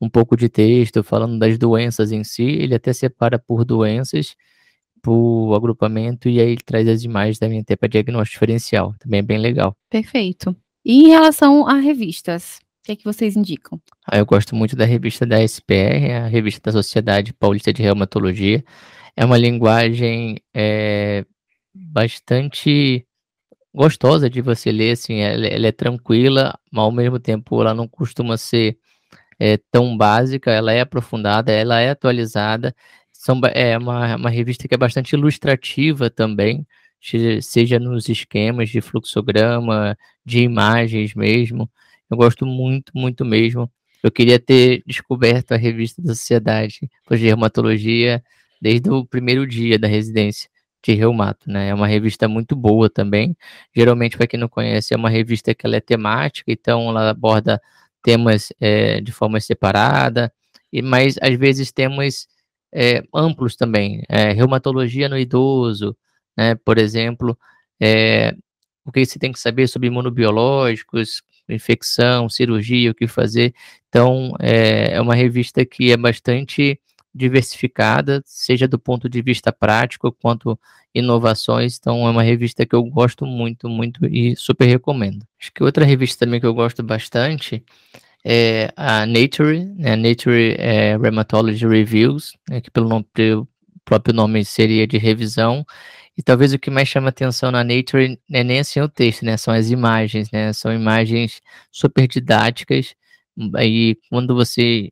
um 0.00 0.08
pouco 0.08 0.34
de 0.34 0.48
texto 0.48 1.04
falando 1.04 1.38
das 1.38 1.58
doenças 1.58 2.10
em 2.10 2.24
si. 2.24 2.44
Ele 2.44 2.74
até 2.74 2.94
separa 2.94 3.38
por 3.38 3.62
doenças, 3.62 4.34
por 5.02 5.54
agrupamento, 5.54 6.26
e 6.26 6.40
aí 6.40 6.52
ele 6.52 6.62
traz 6.64 6.88
as 6.88 7.04
imagens 7.04 7.38
também 7.38 7.60
até 7.60 7.76
para 7.76 7.86
diagnóstico 7.86 8.36
diferencial. 8.36 8.94
Também 8.98 9.20
é 9.20 9.22
bem 9.22 9.36
legal. 9.36 9.76
Perfeito. 9.90 10.56
E 10.82 11.04
em 11.04 11.08
relação 11.08 11.68
a 11.68 11.74
revistas, 11.74 12.60
o 12.80 12.82
que 12.82 12.92
é 12.92 12.96
que 12.96 13.04
vocês 13.04 13.36
indicam? 13.36 13.80
Ah, 14.06 14.18
eu 14.18 14.26
gosto 14.26 14.56
muito 14.56 14.74
da 14.74 14.86
revista 14.86 15.26
da 15.26 15.42
SPR, 15.42 16.12
a 16.24 16.26
revista 16.26 16.60
da 16.64 16.72
Sociedade 16.72 17.32
Paulista 17.34 17.72
de 17.72 17.82
Reumatologia. 17.82 18.64
É 19.14 19.24
uma 19.24 19.36
linguagem 19.36 20.38
é, 20.54 21.26
bastante 21.74 23.06
gostosa 23.74 24.30
de 24.30 24.40
você 24.40 24.72
ler, 24.72 24.92
assim, 24.92 25.20
ela, 25.20 25.46
ela, 25.46 25.66
é 25.66 25.72
tranquila, 25.72 26.58
mas 26.72 26.82
ao 26.84 26.92
mesmo 26.92 27.18
tempo 27.20 27.60
ela 27.60 27.74
não 27.74 27.86
costuma 27.86 28.36
ser 28.38 28.78
é, 29.38 29.58
tão 29.70 29.96
básica, 29.96 30.50
ela 30.50 30.72
é 30.72 30.80
aprofundada, 30.80 31.52
ela 31.52 31.80
é 31.80 31.90
atualizada. 31.90 32.74
São, 33.12 33.40
é 33.54 33.76
uma, 33.78 34.16
uma 34.16 34.30
revista 34.30 34.66
que 34.66 34.74
é 34.74 34.78
bastante 34.78 35.12
ilustrativa 35.14 36.10
também, 36.10 36.66
seja 37.42 37.78
nos 37.78 38.08
esquemas 38.08 38.70
de 38.70 38.80
fluxograma, 38.80 39.96
de 40.24 40.40
imagens 40.42 41.14
mesmo. 41.14 41.70
Eu 42.10 42.16
gosto 42.16 42.44
muito, 42.44 42.92
muito 42.94 43.24
mesmo. 43.24 43.70
Eu 44.02 44.10
queria 44.10 44.38
ter 44.38 44.82
descoberto 44.86 45.52
a 45.52 45.56
revista 45.56 46.02
da 46.02 46.14
Sociedade 46.14 46.80
de 47.10 47.16
Reumatologia 47.16 48.22
desde 48.60 48.90
o 48.90 49.04
primeiro 49.06 49.46
dia 49.46 49.78
da 49.78 49.86
residência 49.88 50.50
de 50.82 50.94
reumato, 50.94 51.50
né? 51.50 51.68
É 51.68 51.74
uma 51.74 51.86
revista 51.86 52.26
muito 52.26 52.56
boa 52.56 52.88
também. 52.88 53.36
Geralmente, 53.74 54.16
para 54.16 54.26
quem 54.26 54.40
não 54.40 54.48
conhece, 54.48 54.94
é 54.94 54.96
uma 54.96 55.10
revista 55.10 55.54
que 55.54 55.66
ela 55.66 55.76
é 55.76 55.80
temática, 55.80 56.50
então 56.50 56.88
ela 56.88 57.10
aborda 57.10 57.60
temas 58.02 58.48
é, 58.60 59.00
de 59.00 59.12
forma 59.12 59.38
separada, 59.40 60.32
e 60.72 60.80
mas 60.82 61.16
às 61.20 61.34
vezes 61.38 61.70
temas 61.70 62.26
é, 62.72 63.02
amplos 63.14 63.56
também. 63.56 64.02
É, 64.08 64.32
reumatologia 64.32 65.08
no 65.08 65.18
idoso, 65.18 65.96
né? 66.36 66.54
Por 66.54 66.78
exemplo, 66.78 67.38
é, 67.80 68.34
o 68.84 68.92
que 68.92 69.04
você 69.04 69.18
tem 69.18 69.32
que 69.32 69.40
saber 69.40 69.68
sobre 69.68 69.88
imunobiológicos, 69.88 71.22
infecção, 71.52 72.28
cirurgia, 72.28 72.90
o 72.90 72.94
que 72.94 73.06
fazer. 73.06 73.54
Então, 73.88 74.34
é, 74.40 74.92
é 74.94 75.00
uma 75.00 75.14
revista 75.14 75.64
que 75.64 75.90
é 75.92 75.96
bastante 75.96 76.80
diversificada, 77.14 78.22
seja 78.24 78.68
do 78.68 78.78
ponto 78.78 79.08
de 79.08 79.20
vista 79.20 79.52
prático 79.52 80.12
quanto 80.12 80.58
inovações. 80.94 81.76
Então, 81.78 82.06
é 82.06 82.10
uma 82.10 82.22
revista 82.22 82.64
que 82.64 82.74
eu 82.74 82.84
gosto 82.84 83.26
muito, 83.26 83.68
muito 83.68 84.06
e 84.06 84.36
super 84.36 84.66
recomendo. 84.66 85.26
Acho 85.40 85.52
que 85.52 85.62
outra 85.62 85.84
revista 85.84 86.24
também 86.24 86.40
que 86.40 86.46
eu 86.46 86.54
gosto 86.54 86.82
bastante 86.82 87.64
é 88.24 88.72
a 88.76 89.06
Nature, 89.06 89.64
né? 89.76 89.96
Nature 89.96 90.54
é, 90.58 90.96
Rheumatology 90.96 91.66
Reviews, 91.66 92.36
né? 92.48 92.60
que 92.60 92.70
pelo, 92.70 92.88
nome, 92.88 93.06
pelo 93.12 93.48
próprio 93.84 94.14
nome 94.14 94.44
seria 94.44 94.86
de 94.86 94.98
revisão. 94.98 95.64
E 96.20 96.22
talvez 96.22 96.52
o 96.52 96.58
que 96.58 96.70
mais 96.70 96.86
chama 96.86 97.08
atenção 97.08 97.50
na 97.50 97.64
Nature 97.64 98.20
é 98.30 98.44
nem 98.44 98.60
assim 98.60 98.78
o 98.78 98.88
texto, 98.90 99.24
né? 99.24 99.38
São 99.38 99.54
as 99.54 99.70
imagens, 99.70 100.30
né? 100.30 100.52
São 100.52 100.70
imagens 100.70 101.40
super 101.72 102.06
didáticas. 102.06 102.94
E 103.62 103.96
quando 104.10 104.34
você 104.34 104.90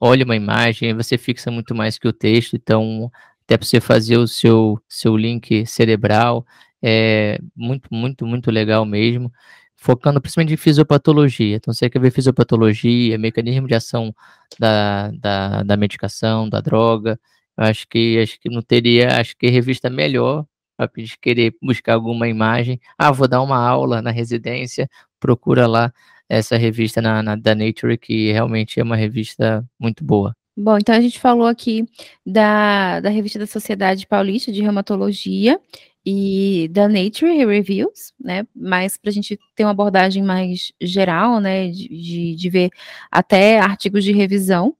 olha 0.00 0.24
uma 0.24 0.34
imagem, 0.34 0.94
você 0.94 1.18
fixa 1.18 1.50
muito 1.50 1.74
mais 1.74 1.98
que 1.98 2.08
o 2.08 2.12
texto. 2.12 2.56
Então, 2.56 3.10
até 3.44 3.58
para 3.58 3.66
você 3.66 3.82
fazer 3.82 4.16
o 4.16 4.26
seu, 4.26 4.80
seu 4.88 5.14
link 5.14 5.66
cerebral, 5.66 6.46
é 6.82 7.38
muito, 7.54 7.88
muito, 7.92 8.26
muito 8.26 8.50
legal 8.50 8.86
mesmo. 8.86 9.30
Focando 9.76 10.22
principalmente 10.22 10.54
em 10.54 10.56
fisiopatologia. 10.56 11.56
Então, 11.56 11.74
você 11.74 11.90
quer 11.90 12.00
ver 12.00 12.12
fisiopatologia, 12.12 13.18
mecanismo 13.18 13.68
de 13.68 13.74
ação 13.74 14.14
da, 14.58 15.10
da, 15.10 15.62
da 15.64 15.76
medicação, 15.76 16.48
da 16.48 16.60
droga. 16.62 17.20
Eu 17.58 17.64
acho 17.64 17.86
que 17.88 18.18
acho 18.22 18.40
que 18.40 18.48
não 18.48 18.62
teria, 18.62 19.20
acho 19.20 19.36
que 19.36 19.48
revista 19.48 19.90
melhor 19.90 20.46
para 20.76 20.90
querer 21.20 21.54
buscar 21.62 21.94
alguma 21.94 22.28
imagem. 22.28 22.80
Ah, 22.98 23.12
vou 23.12 23.28
dar 23.28 23.42
uma 23.42 23.58
aula 23.58 24.02
na 24.02 24.10
residência, 24.10 24.88
procura 25.20 25.66
lá 25.66 25.92
essa 26.28 26.56
revista 26.56 27.02
na, 27.02 27.22
na, 27.22 27.36
da 27.36 27.54
Nature, 27.54 27.98
que 27.98 28.32
realmente 28.32 28.80
é 28.80 28.82
uma 28.82 28.96
revista 28.96 29.64
muito 29.78 30.02
boa. 30.02 30.34
Bom, 30.56 30.76
então 30.76 30.94
a 30.94 31.00
gente 31.00 31.18
falou 31.18 31.46
aqui 31.46 31.86
da, 32.26 33.00
da 33.00 33.08
revista 33.08 33.38
da 33.38 33.46
Sociedade 33.46 34.06
Paulista 34.06 34.52
de 34.52 34.60
Reumatologia 34.60 35.58
e 36.04 36.68
da 36.70 36.88
Nature 36.88 37.44
Reviews, 37.44 38.12
né? 38.20 38.46
Mas 38.54 38.96
para 38.96 39.10
a 39.10 39.12
gente 39.12 39.38
ter 39.54 39.64
uma 39.64 39.70
abordagem 39.70 40.22
mais 40.22 40.72
geral, 40.80 41.40
né? 41.40 41.68
De, 41.68 41.88
de, 41.88 42.34
de 42.34 42.50
ver 42.50 42.70
até 43.10 43.60
artigos 43.60 44.04
de 44.04 44.12
revisão 44.12 44.74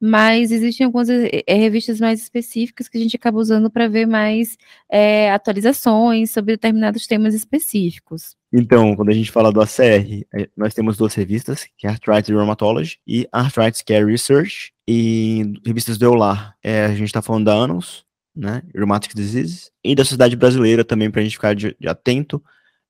mas 0.00 0.50
existem 0.52 0.84
algumas 0.84 1.08
é, 1.08 1.42
revistas 1.54 1.98
mais 2.00 2.20
específicas 2.20 2.88
que 2.88 2.98
a 2.98 3.00
gente 3.00 3.16
acaba 3.16 3.38
usando 3.38 3.70
para 3.70 3.88
ver 3.88 4.06
mais 4.06 4.58
é, 4.90 5.30
atualizações 5.32 6.30
sobre 6.30 6.54
determinados 6.54 7.06
temas 7.06 7.34
específicos. 7.34 8.36
Então, 8.52 8.94
quando 8.94 9.08
a 9.08 9.14
gente 9.14 9.30
fala 9.30 9.50
do 9.50 9.60
ACR, 9.60 10.26
nós 10.56 10.74
temos 10.74 10.96
duas 10.96 11.14
revistas, 11.14 11.66
que 11.76 11.86
é 11.86 11.90
Arthritis 11.90 12.28
Rheumatology 12.28 12.98
e 13.06 13.26
Arthritis 13.32 13.82
Care 13.82 14.04
Research, 14.04 14.72
e 14.86 15.54
revistas 15.64 15.98
do 15.98 16.04
EULAR, 16.04 16.54
é, 16.62 16.84
a 16.84 16.94
gente 16.94 17.06
está 17.06 17.20
falando 17.20 17.46
da 17.46 17.54
ANUS, 17.54 18.04
né, 18.34 18.62
Rheumatic 18.74 19.14
Diseases, 19.14 19.70
e 19.82 19.94
da 19.94 20.04
Sociedade 20.04 20.36
Brasileira 20.36 20.84
também, 20.84 21.10
para 21.10 21.22
a 21.22 21.24
gente 21.24 21.34
ficar 21.34 21.54
de, 21.54 21.74
de 21.80 21.88
atento, 21.88 22.42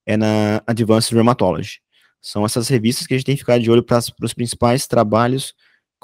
é 0.04 0.16
na 0.16 0.62
Advanced 0.66 1.12
Rheumatology. 1.12 1.80
São 2.20 2.44
essas 2.44 2.68
revistas 2.68 3.06
que 3.06 3.14
a 3.14 3.16
gente 3.16 3.26
tem 3.26 3.36
que 3.36 3.42
ficar 3.42 3.58
de 3.58 3.70
olho 3.70 3.82
para 3.82 4.00
os 4.20 4.34
principais 4.34 4.86
trabalhos 4.86 5.54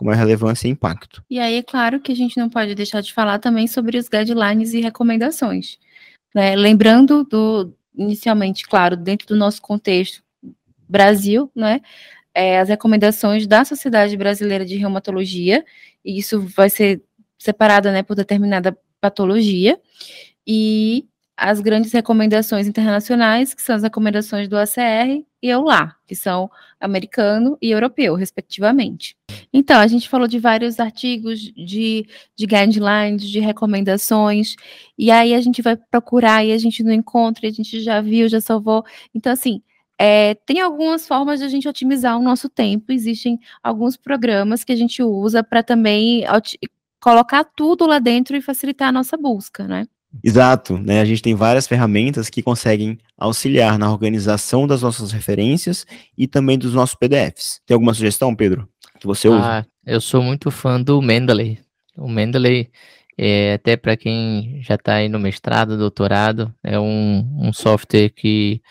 com 0.02 0.06
maior 0.06 0.18
relevância 0.18 0.66
e 0.66 0.70
impacto. 0.70 1.24
E 1.30 1.38
aí 1.38 1.54
é 1.54 1.62
claro 1.62 2.00
que 2.00 2.10
a 2.10 2.16
gente 2.16 2.36
não 2.36 2.50
pode 2.50 2.74
deixar 2.74 3.00
de 3.00 3.12
falar 3.12 3.38
também 3.38 3.68
sobre 3.68 3.96
os 3.96 4.08
guidelines 4.08 4.74
e 4.74 4.80
recomendações. 4.80 5.78
Né? 6.34 6.56
Lembrando 6.56 7.24
do, 7.24 7.72
inicialmente, 7.96 8.66
claro, 8.66 8.96
dentro 8.96 9.28
do 9.28 9.36
nosso 9.36 9.62
contexto 9.62 10.22
Brasil, 10.88 11.50
né? 11.54 11.80
É, 12.34 12.58
as 12.58 12.68
recomendações 12.68 13.46
da 13.46 13.64
Sociedade 13.64 14.16
Brasileira 14.16 14.64
de 14.64 14.76
Reumatologia, 14.76 15.64
e 16.04 16.18
isso 16.18 16.40
vai 16.40 16.70
ser 16.70 17.02
separado 17.38 17.90
né, 17.90 18.02
por 18.02 18.16
determinada 18.16 18.76
patologia, 19.00 19.78
e 20.46 21.06
as 21.36 21.60
grandes 21.60 21.92
recomendações 21.92 22.66
internacionais, 22.66 23.52
que 23.52 23.60
são 23.60 23.76
as 23.76 23.82
recomendações 23.82 24.48
do 24.48 24.56
ACR 24.56 25.22
e 25.42 25.50
EULAR, 25.50 25.98
que 26.06 26.14
são 26.14 26.50
americano 26.80 27.58
e 27.60 27.70
europeu, 27.70 28.14
respectivamente. 28.14 29.16
Então, 29.52 29.78
a 29.78 29.86
gente 29.86 30.08
falou 30.08 30.26
de 30.26 30.38
vários 30.38 30.80
artigos 30.80 31.40
de, 31.40 32.06
de 32.36 32.46
guidelines, 32.46 33.22
de 33.22 33.38
recomendações, 33.38 34.56
e 34.96 35.10
aí 35.10 35.34
a 35.34 35.40
gente 35.40 35.60
vai 35.60 35.76
procurar 35.76 36.44
e 36.44 36.52
a 36.52 36.58
gente 36.58 36.82
não 36.82 36.92
encontra, 36.92 37.46
e 37.46 37.50
a 37.50 37.52
gente 37.52 37.80
já 37.80 38.00
viu, 38.00 38.28
já 38.28 38.40
salvou. 38.40 38.82
Então, 39.14 39.32
assim, 39.32 39.60
é, 39.98 40.34
tem 40.34 40.60
algumas 40.60 41.06
formas 41.06 41.38
de 41.38 41.44
a 41.44 41.48
gente 41.48 41.68
otimizar 41.68 42.18
o 42.18 42.22
nosso 42.22 42.48
tempo, 42.48 42.92
existem 42.92 43.38
alguns 43.62 43.96
programas 43.96 44.64
que 44.64 44.72
a 44.72 44.76
gente 44.76 45.02
usa 45.02 45.44
para 45.44 45.62
também 45.62 46.24
colocar 47.00 47.44
tudo 47.44 47.86
lá 47.86 47.98
dentro 47.98 48.36
e 48.36 48.40
facilitar 48.40 48.88
a 48.88 48.92
nossa 48.92 49.16
busca, 49.16 49.66
né? 49.68 49.86
Exato, 50.22 50.76
né? 50.76 51.00
A 51.00 51.04
gente 51.04 51.22
tem 51.22 51.34
várias 51.34 51.66
ferramentas 51.66 52.28
que 52.28 52.42
conseguem 52.42 52.98
auxiliar 53.16 53.78
na 53.78 53.90
organização 53.90 54.66
das 54.66 54.82
nossas 54.82 55.10
referências 55.10 55.86
e 56.16 56.26
também 56.26 56.58
dos 56.58 56.74
nossos 56.74 56.94
PDFs. 56.94 57.60
Tem 57.64 57.74
alguma 57.74 57.94
sugestão, 57.94 58.34
Pedro, 58.34 58.68
que 59.02 59.06
você 59.06 59.28
usa? 59.28 59.58
Ah, 59.58 59.64
eu 59.84 60.00
sou 60.00 60.22
muito 60.22 60.50
fã 60.50 60.80
do 60.80 61.02
Mendeley. 61.02 61.58
O 61.96 62.08
Mendeley, 62.08 62.70
é, 63.18 63.54
até 63.54 63.76
para 63.76 63.96
quem 63.96 64.62
já 64.62 64.76
está 64.76 64.94
aí 64.94 65.08
no 65.08 65.18
mestrado, 65.18 65.76
doutorado, 65.76 66.54
é 66.62 66.78
um, 66.78 67.48
um 67.48 67.52
software 67.52 68.08
que 68.10 68.62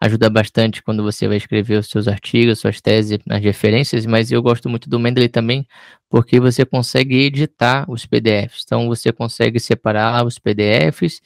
ajuda 0.00 0.30
bastante 0.30 0.80
quando 0.80 1.02
você 1.02 1.26
vai 1.26 1.38
escrever 1.38 1.78
os 1.78 1.88
seus 1.88 2.06
artigos, 2.06 2.60
suas 2.60 2.80
teses, 2.80 3.18
as 3.28 3.42
referências, 3.42 4.06
mas 4.06 4.30
eu 4.30 4.40
gosto 4.40 4.68
muito 4.68 4.88
do 4.88 5.00
Mendeley 5.00 5.28
também, 5.28 5.66
porque 6.08 6.38
você 6.38 6.64
consegue 6.64 7.16
editar 7.16 7.84
os 7.90 8.06
PDFs. 8.06 8.62
Então, 8.64 8.86
você 8.86 9.10
consegue 9.12 9.58
separar 9.58 10.24
os 10.24 10.38
PDFs, 10.38 11.20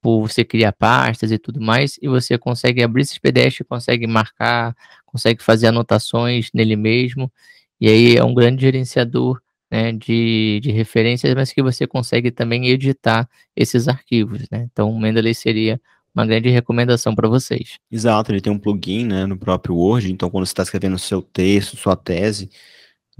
por 0.00 0.20
você 0.28 0.44
criar 0.44 0.72
pastas 0.72 1.32
e 1.32 1.38
tudo 1.38 1.60
mais, 1.60 1.98
e 2.02 2.08
você 2.08 2.36
consegue 2.36 2.82
abrir 2.82 3.02
esses 3.02 3.18
PDFs, 3.18 3.64
consegue 3.68 4.06
marcar, 4.06 4.74
consegue 5.06 5.42
fazer 5.42 5.68
anotações 5.68 6.50
nele 6.52 6.76
mesmo, 6.76 7.32
e 7.80 7.88
aí 7.88 8.16
é 8.16 8.24
um 8.24 8.34
grande 8.34 8.62
gerenciador 8.62 9.40
né, 9.70 9.92
de, 9.92 10.60
de 10.62 10.70
referências, 10.70 11.34
mas 11.34 11.52
que 11.52 11.62
você 11.62 11.86
consegue 11.86 12.30
também 12.30 12.68
editar 12.68 13.28
esses 13.54 13.86
arquivos, 13.86 14.46
né? 14.50 14.68
Então, 14.72 14.90
o 14.90 14.98
Mendeley 14.98 15.34
seria 15.34 15.80
uma 16.14 16.26
grande 16.26 16.48
recomendação 16.48 17.14
para 17.14 17.28
vocês. 17.28 17.78
Exato, 17.90 18.32
ele 18.32 18.40
tem 18.40 18.52
um 18.52 18.58
plugin, 18.58 19.04
né, 19.06 19.26
no 19.26 19.36
próprio 19.36 19.76
Word, 19.76 20.10
então 20.10 20.30
quando 20.30 20.46
você 20.46 20.52
está 20.52 20.62
escrevendo 20.62 20.98
seu 20.98 21.22
texto, 21.22 21.76
sua 21.76 21.94
tese, 21.94 22.50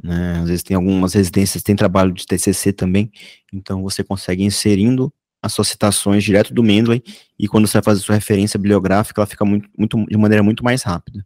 né, 0.03 0.41
às 0.41 0.49
vezes 0.49 0.63
tem 0.63 0.75
algumas 0.77 1.15
residências, 1.15 1.63
tem 1.63 1.77
trabalho 1.77 2.13
de 2.13 2.27
TCC 2.27 2.73
também, 2.73 3.11
então 3.53 3.83
você 3.83 4.03
consegue 4.03 4.43
inserindo 4.43 5.13
as 5.41 5.53
suas 5.53 5.69
citações 5.69 6.25
direto 6.25 6.53
do 6.53 6.63
Mendeley, 6.63 7.03
e 7.39 7.47
quando 7.47 7.69
você 7.69 7.75
vai 7.75 7.85
fazer 7.85 8.01
sua 8.01 8.17
referência 8.17 8.59
bibliográfica, 8.59 9.21
ela 9.21 9.27
fica 9.27 9.45
muito, 9.45 9.69
muito, 9.79 10.05
de 10.07 10.17
maneira 10.17 10.43
muito 10.43 10.65
mais 10.65 10.83
rápida. 10.83 11.25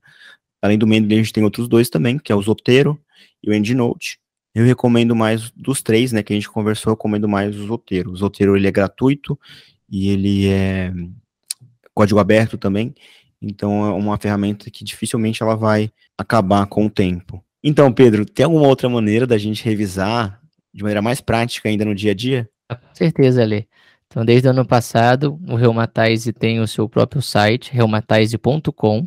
Além 0.62 0.79
do 0.79 0.87
Mendeley, 0.87 1.18
a 1.18 1.22
gente 1.22 1.33
tem 1.33 1.44
outros 1.44 1.68
dois 1.68 1.90
também, 1.90 2.18
que 2.18 2.33
é 2.33 2.35
o 2.35 2.40
Zotero 2.40 2.98
e 3.42 3.51
o 3.51 3.53
EndNote. 3.53 4.18
Eu 4.55 4.64
recomendo 4.64 5.16
mais 5.16 5.51
dos 5.51 5.83
três, 5.83 6.12
né, 6.12 6.22
que 6.22 6.33
a 6.33 6.37
gente 6.37 6.48
conversou, 6.48 6.92
eu 6.92 6.94
recomendo 6.94 7.29
mais 7.29 7.57
o 7.57 7.66
Zotero. 7.66 8.12
O 8.12 8.16
Zotero, 8.16 8.57
ele 8.57 8.68
é 8.68 8.70
gratuito, 8.70 9.38
e 9.92 10.09
ele 10.09 10.48
é 10.48 10.90
código 11.94 12.18
aberto 12.18 12.57
também, 12.57 12.94
então 13.40 13.85
é 13.85 13.92
uma 13.92 14.16
ferramenta 14.16 14.70
que 14.70 14.83
dificilmente 14.83 15.42
ela 15.42 15.55
vai 15.55 15.92
acabar 16.16 16.64
com 16.66 16.87
o 16.87 16.90
tempo. 16.90 17.44
Então, 17.62 17.92
Pedro, 17.92 18.25
tem 18.25 18.44
alguma 18.44 18.66
outra 18.66 18.88
maneira 18.88 19.27
da 19.27 19.37
gente 19.37 19.62
revisar 19.62 20.40
de 20.72 20.83
maneira 20.83 21.03
mais 21.03 21.20
prática 21.20 21.68
ainda 21.68 21.85
no 21.85 21.94
dia 21.94 22.12
a 22.12 22.14
dia? 22.14 22.48
Com 22.68 22.94
certeza, 22.94 23.42
Ale. 23.42 23.68
Então, 24.07 24.25
desde 24.25 24.48
o 24.48 24.51
ano 24.51 24.66
passado, 24.66 25.38
o 25.46 25.55
Reumatize 25.55 26.33
tem 26.33 26.61
o 26.61 26.66
seu 26.66 26.88
próprio 26.88 27.20
site, 27.20 27.70
reumatize.com, 27.72 29.07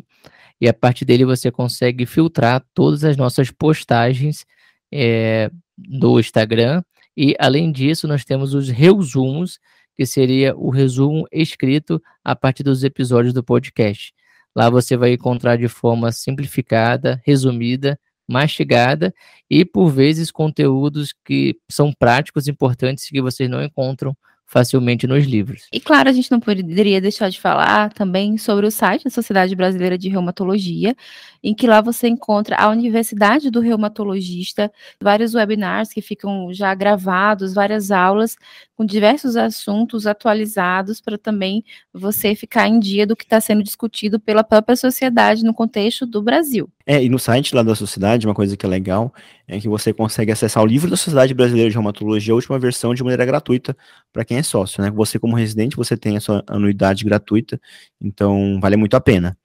e 0.60 0.68
a 0.68 0.74
partir 0.74 1.04
dele 1.04 1.24
você 1.24 1.50
consegue 1.50 2.06
filtrar 2.06 2.64
todas 2.74 3.04
as 3.04 3.16
nossas 3.16 3.50
postagens 3.50 4.44
é, 4.92 5.50
do 5.76 6.18
Instagram, 6.18 6.82
e 7.16 7.34
além 7.38 7.72
disso, 7.72 8.06
nós 8.06 8.24
temos 8.24 8.52
os 8.52 8.68
resumos, 8.68 9.58
que 9.96 10.04
seria 10.04 10.54
o 10.54 10.68
resumo 10.68 11.26
escrito 11.32 12.02
a 12.22 12.36
partir 12.36 12.62
dos 12.62 12.84
episódios 12.84 13.32
do 13.32 13.42
podcast. 13.42 14.12
Lá 14.54 14.68
você 14.68 14.96
vai 14.96 15.14
encontrar 15.14 15.56
de 15.56 15.68
forma 15.68 16.12
simplificada, 16.12 17.20
resumida, 17.24 17.98
mastigada 18.28 19.14
e, 19.48 19.64
por 19.64 19.88
vezes, 19.88 20.30
conteúdos 20.30 21.14
que 21.24 21.56
são 21.70 21.92
práticos, 21.92 22.48
importantes, 22.48 23.08
que 23.08 23.22
vocês 23.22 23.48
não 23.48 23.62
encontram 23.62 24.14
facilmente 24.46 25.06
nos 25.06 25.24
livros. 25.24 25.66
E 25.72 25.80
claro, 25.80 26.08
a 26.08 26.12
gente 26.12 26.30
não 26.30 26.38
poderia 26.38 27.00
deixar 27.00 27.28
de 27.28 27.40
falar 27.40 27.92
também 27.92 28.38
sobre 28.38 28.64
o 28.64 28.70
site 28.70 29.04
da 29.04 29.10
Sociedade 29.10 29.56
Brasileira 29.56 29.98
de 29.98 30.08
Reumatologia, 30.08 30.94
em 31.42 31.52
que 31.52 31.66
lá 31.66 31.80
você 31.80 32.08
encontra 32.08 32.56
a 32.56 32.68
Universidade 32.68 33.50
do 33.50 33.60
Reumatologista, 33.60 34.72
vários 35.00 35.34
webinars 35.34 35.92
que 35.92 36.00
ficam 36.00 36.52
já 36.52 36.72
gravados, 36.74 37.54
várias 37.54 37.90
aulas 37.90 38.36
com 38.76 38.84
diversos 38.84 39.36
assuntos 39.36 40.06
atualizados 40.06 41.00
para 41.00 41.16
também 41.16 41.64
você 41.92 42.34
ficar 42.34 42.68
em 42.68 42.78
dia 42.78 43.06
do 43.06 43.16
que 43.16 43.24
está 43.24 43.40
sendo 43.40 43.62
discutido 43.62 44.20
pela 44.20 44.44
própria 44.44 44.76
sociedade 44.76 45.42
no 45.42 45.54
contexto 45.54 46.04
do 46.04 46.20
Brasil. 46.20 46.68
É, 46.86 47.02
e 47.02 47.08
no 47.08 47.18
site 47.18 47.54
lá 47.54 47.62
da 47.62 47.74
sociedade, 47.74 48.26
uma 48.26 48.34
coisa 48.34 48.56
que 48.56 48.66
é 48.66 48.68
legal 48.68 49.12
é 49.48 49.58
que 49.58 49.68
você 49.68 49.94
consegue 49.94 50.30
acessar 50.30 50.62
o 50.62 50.66
livro 50.66 50.90
da 50.90 50.96
Sociedade 50.96 51.32
Brasileira 51.32 51.70
de 51.70 51.74
Reumatologia, 51.74 52.32
a 52.32 52.36
última 52.36 52.58
versão, 52.58 52.94
de 52.94 53.02
maneira 53.02 53.24
gratuita 53.24 53.74
para 54.12 54.24
quem 54.24 54.36
é 54.36 54.42
sócio, 54.42 54.82
né? 54.82 54.90
Você, 54.90 55.18
como 55.18 55.34
residente, 55.34 55.74
você 55.74 55.96
tem 55.96 56.16
a 56.16 56.20
sua 56.20 56.44
anuidade 56.46 57.02
gratuita, 57.04 57.58
então 58.00 58.60
vale 58.60 58.76
muito 58.76 58.94
a 58.94 59.00
pena. 59.00 59.36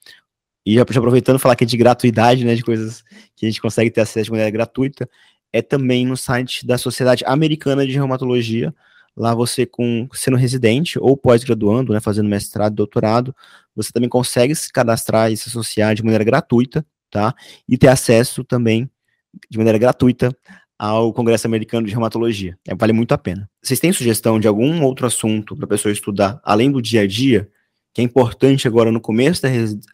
E 0.65 0.76
já, 0.76 0.82
aproveitando 0.82 1.39
falar 1.39 1.56
é 1.60 1.65
de 1.65 1.78
gratuidade, 1.78 2.46
né, 2.46 2.54
de 2.54 2.63
coisas 2.63 3.04
que 3.36 3.46
a 3.46 3.50
gente 3.50 3.62
consegue 3.62 3.89
ter 3.89 4.02
acesso 4.02 4.26
de 4.26 4.32
maneira 4.32 4.52
gratuita, 4.52 5.10
é 5.54 5.62
também 5.62 6.06
no 6.06 6.15
site 6.17 6.65
da 6.65 6.78
Sociedade 6.78 7.24
Americana 7.26 7.86
de 7.86 7.94
Reumatologia. 7.94 8.74
Lá 9.15 9.36
você, 9.36 9.65
com 9.65 10.08
sendo 10.13 10.38
residente 10.38 10.97
ou 11.00 11.17
pós-graduando, 11.17 11.93
né, 11.93 12.00
fazendo 12.00 12.30
mestrado, 12.30 12.76
doutorado, 12.76 13.36
você 13.76 13.91
também 13.91 14.10
consegue 14.10 14.56
se 14.56 14.71
cadastrar 14.71 15.32
e 15.32 15.38
se 15.38 15.50
associar 15.50 15.93
de 15.93 16.04
maneira 16.04 16.24
gratuita, 16.24 16.86
tá? 17.10 17.36
E 17.67 17.78
ter 17.78 17.88
acesso 17.88 18.43
também 18.43 18.89
de 19.50 19.58
maneira 19.58 19.78
gratuita 19.78 20.36
ao 20.78 21.13
Congresso 21.13 21.45
Americano 21.45 21.86
de 21.86 21.93
Reumatologia. 21.93 22.58
É, 22.67 22.74
vale 22.74 22.93
muito 22.93 23.13
a 23.13 23.17
pena. 23.17 23.50
Vocês 23.62 23.80
têm 23.80 23.93
sugestão 23.93 24.39
de 24.39 24.47
algum 24.47 24.84
outro 24.84 25.06
assunto 25.06 25.56
para 25.56 25.65
a 25.65 25.69
pessoa 25.69 25.91
estudar, 25.91 26.41
além 26.43 26.71
do 26.71 26.82
dia 26.82 27.02
a 27.02 27.08
dia, 27.08 27.50
que 27.93 28.02
é 28.02 28.04
importante 28.04 28.67
agora 28.67 28.91
no 28.91 29.00
começo 29.00 29.41
da, 29.41 29.50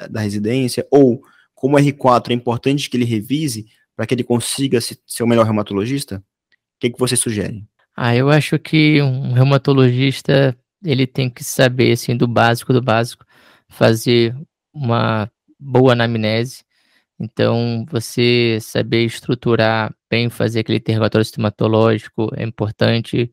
da 0.08 0.22
residência, 0.22 0.88
ou 0.90 1.22
como 1.54 1.76
R4 1.76 2.30
é 2.30 2.34
importante 2.34 2.90
que 2.90 2.96
ele 2.96 3.04
revise 3.04 3.66
para 3.96 4.06
que 4.06 4.14
ele 4.14 4.24
consiga 4.24 4.80
se, 4.80 4.98
ser 5.06 5.24
o 5.24 5.28
melhor 5.28 5.44
reumatologista? 5.44 6.18
O 6.18 6.80
que, 6.80 6.92
que 6.92 7.00
você 7.00 7.16
sugere? 7.16 7.66
Ah, 7.98 8.16
eu 8.16 8.30
acho 8.30 8.60
que 8.60 9.02
um 9.02 9.34
reumatologista 9.34 10.56
ele 10.84 11.08
tem 11.08 11.30
que 11.30 11.44
saber 11.44 11.94
assim 11.94 12.16
do 12.16 12.28
básico 12.28 12.72
do 12.72 12.82
básico, 12.82 13.26
fazer 13.68 14.36
uma 14.74 15.32
boa 15.60 15.94
anamnese, 15.94 16.64
então, 17.20 17.86
você 17.90 18.60
saber 18.62 19.06
estruturar 19.06 19.94
bem, 20.10 20.30
fazer 20.30 20.60
aquele 20.62 20.78
interrogatório 20.78 21.26
sistematológico 21.26 22.32
é 22.36 22.44
importante. 22.44 23.32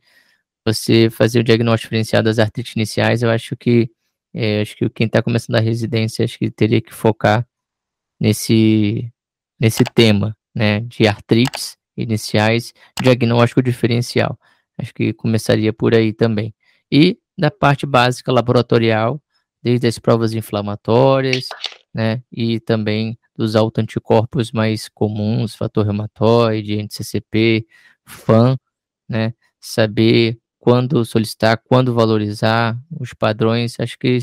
Você 0.66 1.10
fazer 1.10 1.40
o 1.40 1.44
diagnóstico 1.44 1.88
diferenciado 1.90 2.26
das 2.30 2.38
artrites 2.38 2.74
iniciais, 2.76 3.22
eu 3.22 3.30
acho 3.30 3.56
que 3.56 3.90
é, 4.34 4.62
acho 4.62 4.76
que 4.76 4.88
quem 4.90 5.06
está 5.06 5.22
começando 5.22 5.56
a 5.56 5.60
residência 5.60 6.24
acho 6.24 6.38
que 6.38 6.50
teria 6.50 6.80
que 6.82 6.94
focar 6.94 7.46
nesse 8.20 9.12
nesse 9.60 9.84
tema, 9.84 10.36
né, 10.54 10.80
de 10.82 11.06
artrites 11.08 11.76
iniciais, 11.96 12.72
diagnóstico 13.02 13.62
diferencial. 13.62 14.38
Acho 14.78 14.92
que 14.94 15.12
começaria 15.12 15.72
por 15.72 15.94
aí 15.94 16.12
também. 16.12 16.54
E 16.90 17.18
da 17.36 17.50
parte 17.50 17.86
básica 17.86 18.32
laboratorial, 18.32 19.20
desde 19.62 19.86
as 19.86 19.98
provas 19.98 20.34
inflamatórias, 20.34 21.48
né, 21.92 22.22
e 22.30 22.60
também 22.60 23.18
dos 23.36 23.56
autoanticorpos 23.56 24.52
mais 24.52 24.88
comuns, 24.88 25.54
fator 25.54 25.84
reumatoide, 25.84 26.78
NCCP, 26.78 27.66
FAN, 28.06 28.56
né? 29.08 29.34
Saber 29.60 30.38
quando 30.58 31.04
solicitar, 31.04 31.60
quando 31.64 31.92
valorizar 31.94 32.78
os 33.00 33.12
padrões. 33.14 33.78
Acho 33.80 33.98
que 33.98 34.18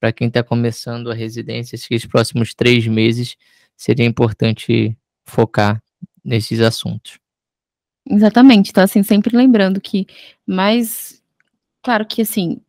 para 0.00 0.12
quem 0.12 0.28
está 0.28 0.42
começando 0.42 1.10
a 1.10 1.14
residência, 1.14 1.76
acho 1.76 1.88
que 1.88 1.94
os 1.94 2.06
próximos 2.06 2.54
três 2.54 2.86
meses 2.86 3.36
seria 3.76 4.06
importante 4.06 4.96
focar 5.24 5.82
nesses 6.24 6.60
assuntos. 6.60 7.19
Exatamente. 8.10 8.70
Então, 8.70 8.82
assim, 8.82 9.02
sempre 9.04 9.36
lembrando 9.36 9.80
que 9.80 10.06
mais. 10.44 11.22
Claro 11.82 12.04
que, 12.04 12.22
assim, 12.22 12.60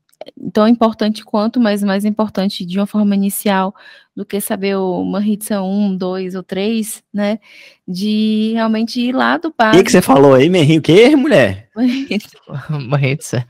tão 0.54 0.68
importante 0.68 1.26
quanto, 1.26 1.60
mas 1.60 1.84
mais 1.84 2.06
importante 2.06 2.64
de 2.64 2.78
uma 2.78 2.86
forma 2.86 3.16
inicial 3.16 3.74
do 4.16 4.24
que 4.24 4.40
saber 4.40 4.78
uma 4.78 5.20
Manhitsa 5.20 5.64
1, 5.64 5.98
2 5.98 6.36
ou 6.36 6.44
3, 6.44 7.04
né? 7.12 7.40
De 7.88 8.52
realmente 8.54 9.02
ir 9.02 9.14
lá 9.14 9.38
do 9.38 9.54
básico. 9.58 9.78
O 9.78 9.80
que, 9.80 9.86
que 9.86 9.92
você 9.92 10.02
falou 10.02 10.36
aí, 10.36 10.48
Merrinho? 10.48 10.80
O 10.80 10.84
que, 10.84 11.16
mulher? 11.16 11.70
Manhitsa. 12.70 13.46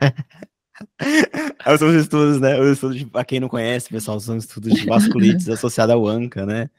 são 1.77 1.89
os 1.89 1.95
estudos, 1.95 2.39
né? 2.39 2.57
Os 2.57 2.71
estudos, 2.73 3.03
para 3.03 3.25
quem 3.25 3.41
não 3.41 3.49
conhece, 3.49 3.89
pessoal, 3.89 4.19
são 4.19 4.37
estudos 4.37 4.73
de 4.73 4.85
vasculites 4.85 5.49
associados 5.49 5.93
ao 5.93 6.07
ANCA, 6.07 6.45
né? 6.45 6.69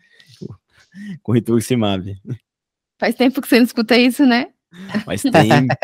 Com 1.23 1.33
rituximab. 1.33 2.17
Faz 2.99 3.15
tempo 3.15 3.43
que 3.43 3.49
você 3.49 3.57
não 3.57 3.65
escuta 3.65 3.97
isso, 3.97 4.25
né? 4.25 4.49
Faz 5.05 5.23
tempo, 5.23 5.37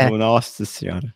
nossa 0.16 0.64
senhora. 0.64 1.14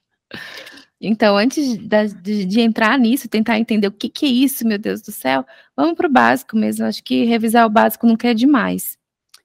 Então, 1.00 1.36
antes 1.36 1.76
de, 2.22 2.44
de, 2.44 2.60
entrar 2.60 2.96
nisso, 2.98 3.28
tentar 3.28 3.58
entender 3.58 3.88
o 3.88 3.92
que, 3.92 4.08
que, 4.08 4.24
é 4.24 4.28
isso, 4.28 4.66
meu 4.66 4.78
Deus 4.78 5.02
do 5.02 5.10
céu, 5.10 5.44
vamos 5.76 5.94
para 5.94 6.06
o 6.06 6.12
básico 6.12 6.56
mesmo. 6.56 6.84
Acho 6.86 7.02
que 7.02 7.24
revisar 7.24 7.66
o 7.66 7.70
básico 7.70 8.06
não 8.06 8.16
quer 8.16 8.34
demais. 8.34 8.96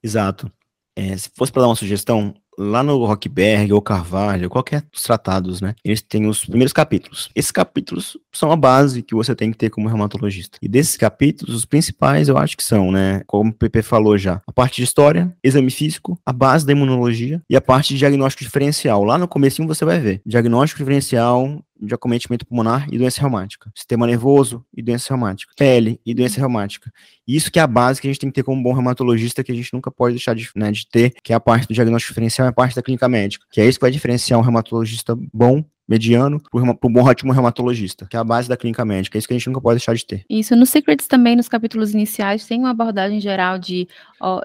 Exato. 0.03 0.51
É, 0.95 1.17
se 1.17 1.29
fosse 1.33 1.51
para 1.51 1.63
dar 1.63 1.69
uma 1.69 1.75
sugestão, 1.75 2.35
lá 2.57 2.81
no 2.81 3.05
Rockberg 3.05 3.71
ou 3.71 3.81
Carvalho, 3.81 4.49
qualquer 4.49 4.83
dos 4.91 5.03
tratados, 5.03 5.61
né? 5.61 5.75
Eles 5.83 6.01
têm 6.01 6.27
os 6.27 6.43
primeiros 6.43 6.73
capítulos. 6.73 7.29
Esses 7.35 7.51
capítulos 7.51 8.17
são 8.33 8.51
a 8.51 8.55
base 8.55 9.03
que 9.03 9.13
você 9.13 9.35
tem 9.35 9.51
que 9.51 9.57
ter 9.57 9.69
como 9.69 9.87
reumatologista. 9.87 10.57
E 10.61 10.67
desses 10.67 10.97
capítulos, 10.97 11.55
os 11.55 11.65
principais 11.65 12.27
eu 12.27 12.37
acho 12.37 12.57
que 12.57 12.63
são, 12.63 12.91
né? 12.91 13.21
Como 13.27 13.51
o 13.51 13.53
PP 13.53 13.81
falou 13.83 14.17
já, 14.17 14.41
a 14.47 14.51
parte 14.51 14.77
de 14.77 14.83
história, 14.83 15.35
exame 15.43 15.69
físico, 15.69 16.19
a 16.25 16.33
base 16.33 16.65
da 16.65 16.71
imunologia 16.71 17.41
e 17.49 17.55
a 17.55 17.61
parte 17.61 17.93
de 17.93 17.99
diagnóstico 17.99 18.43
diferencial. 18.43 19.03
Lá 19.03 19.17
no 19.17 19.27
comecinho 19.27 19.67
você 19.67 19.85
vai 19.85 19.99
ver. 19.99 20.21
Diagnóstico 20.25 20.79
diferencial, 20.79 21.61
de 21.79 21.93
acometimento 21.93 22.45
pulmonar 22.45 22.87
e 22.91 22.97
doença 22.97 23.21
reumática, 23.21 23.71
sistema 23.75 24.07
nervoso 24.07 24.65
e 24.75 24.81
doença 24.81 25.13
reumática, 25.13 25.53
pele 25.57 25.99
e 26.05 26.13
doença 26.13 26.39
reumática. 26.39 26.91
Isso 27.27 27.51
que 27.51 27.59
é 27.59 27.61
a 27.61 27.67
base 27.67 28.01
que 28.01 28.07
a 28.07 28.11
gente 28.11 28.19
tem 28.19 28.29
que 28.29 28.35
ter 28.35 28.43
como 28.43 28.61
bom 28.61 28.73
reumatologista, 28.73 29.43
que 29.43 29.51
a 29.51 29.55
gente 29.55 29.73
nunca 29.73 29.91
pode 29.91 30.15
deixar 30.15 30.33
de, 30.33 30.49
né, 30.55 30.71
de 30.71 30.87
ter, 30.89 31.13
que 31.23 31.33
é 31.33 31.35
a 31.35 31.39
parte 31.39 31.67
do 31.67 31.73
diagnóstico 31.73 32.11
diferencial 32.11 32.47
e 32.47 32.49
a 32.49 32.53
parte 32.53 32.75
da 32.75 32.81
clínica 32.81 33.07
médica, 33.07 33.45
que 33.51 33.61
é 33.61 33.67
isso 33.67 33.77
que 33.79 33.83
vai 33.83 33.91
diferenciar 33.91 34.39
um 34.39 34.43
reumatologista 34.43 35.15
bom 35.33 35.63
mediano 35.87 36.41
para 36.51 36.61
um 36.61 36.91
bom 36.91 37.03
ótimo 37.03 37.31
reumatologista, 37.31 38.05
que 38.09 38.15
é 38.15 38.19
a 38.19 38.23
base 38.23 38.49
da 38.49 38.57
clínica 38.57 38.83
médica. 38.83 39.17
É 39.17 39.19
isso 39.19 39.27
que 39.27 39.33
a 39.33 39.37
gente 39.37 39.47
nunca 39.47 39.61
pode 39.61 39.77
deixar 39.77 39.95
de 39.95 40.05
ter. 40.05 40.25
Isso, 40.29 40.55
no 40.55 40.65
Secrets 40.65 41.07
também, 41.07 41.35
nos 41.35 41.47
capítulos 41.47 41.93
iniciais, 41.93 42.45
tem 42.45 42.59
uma 42.59 42.71
abordagem 42.71 43.19
geral 43.19 43.57
de, 43.57 43.87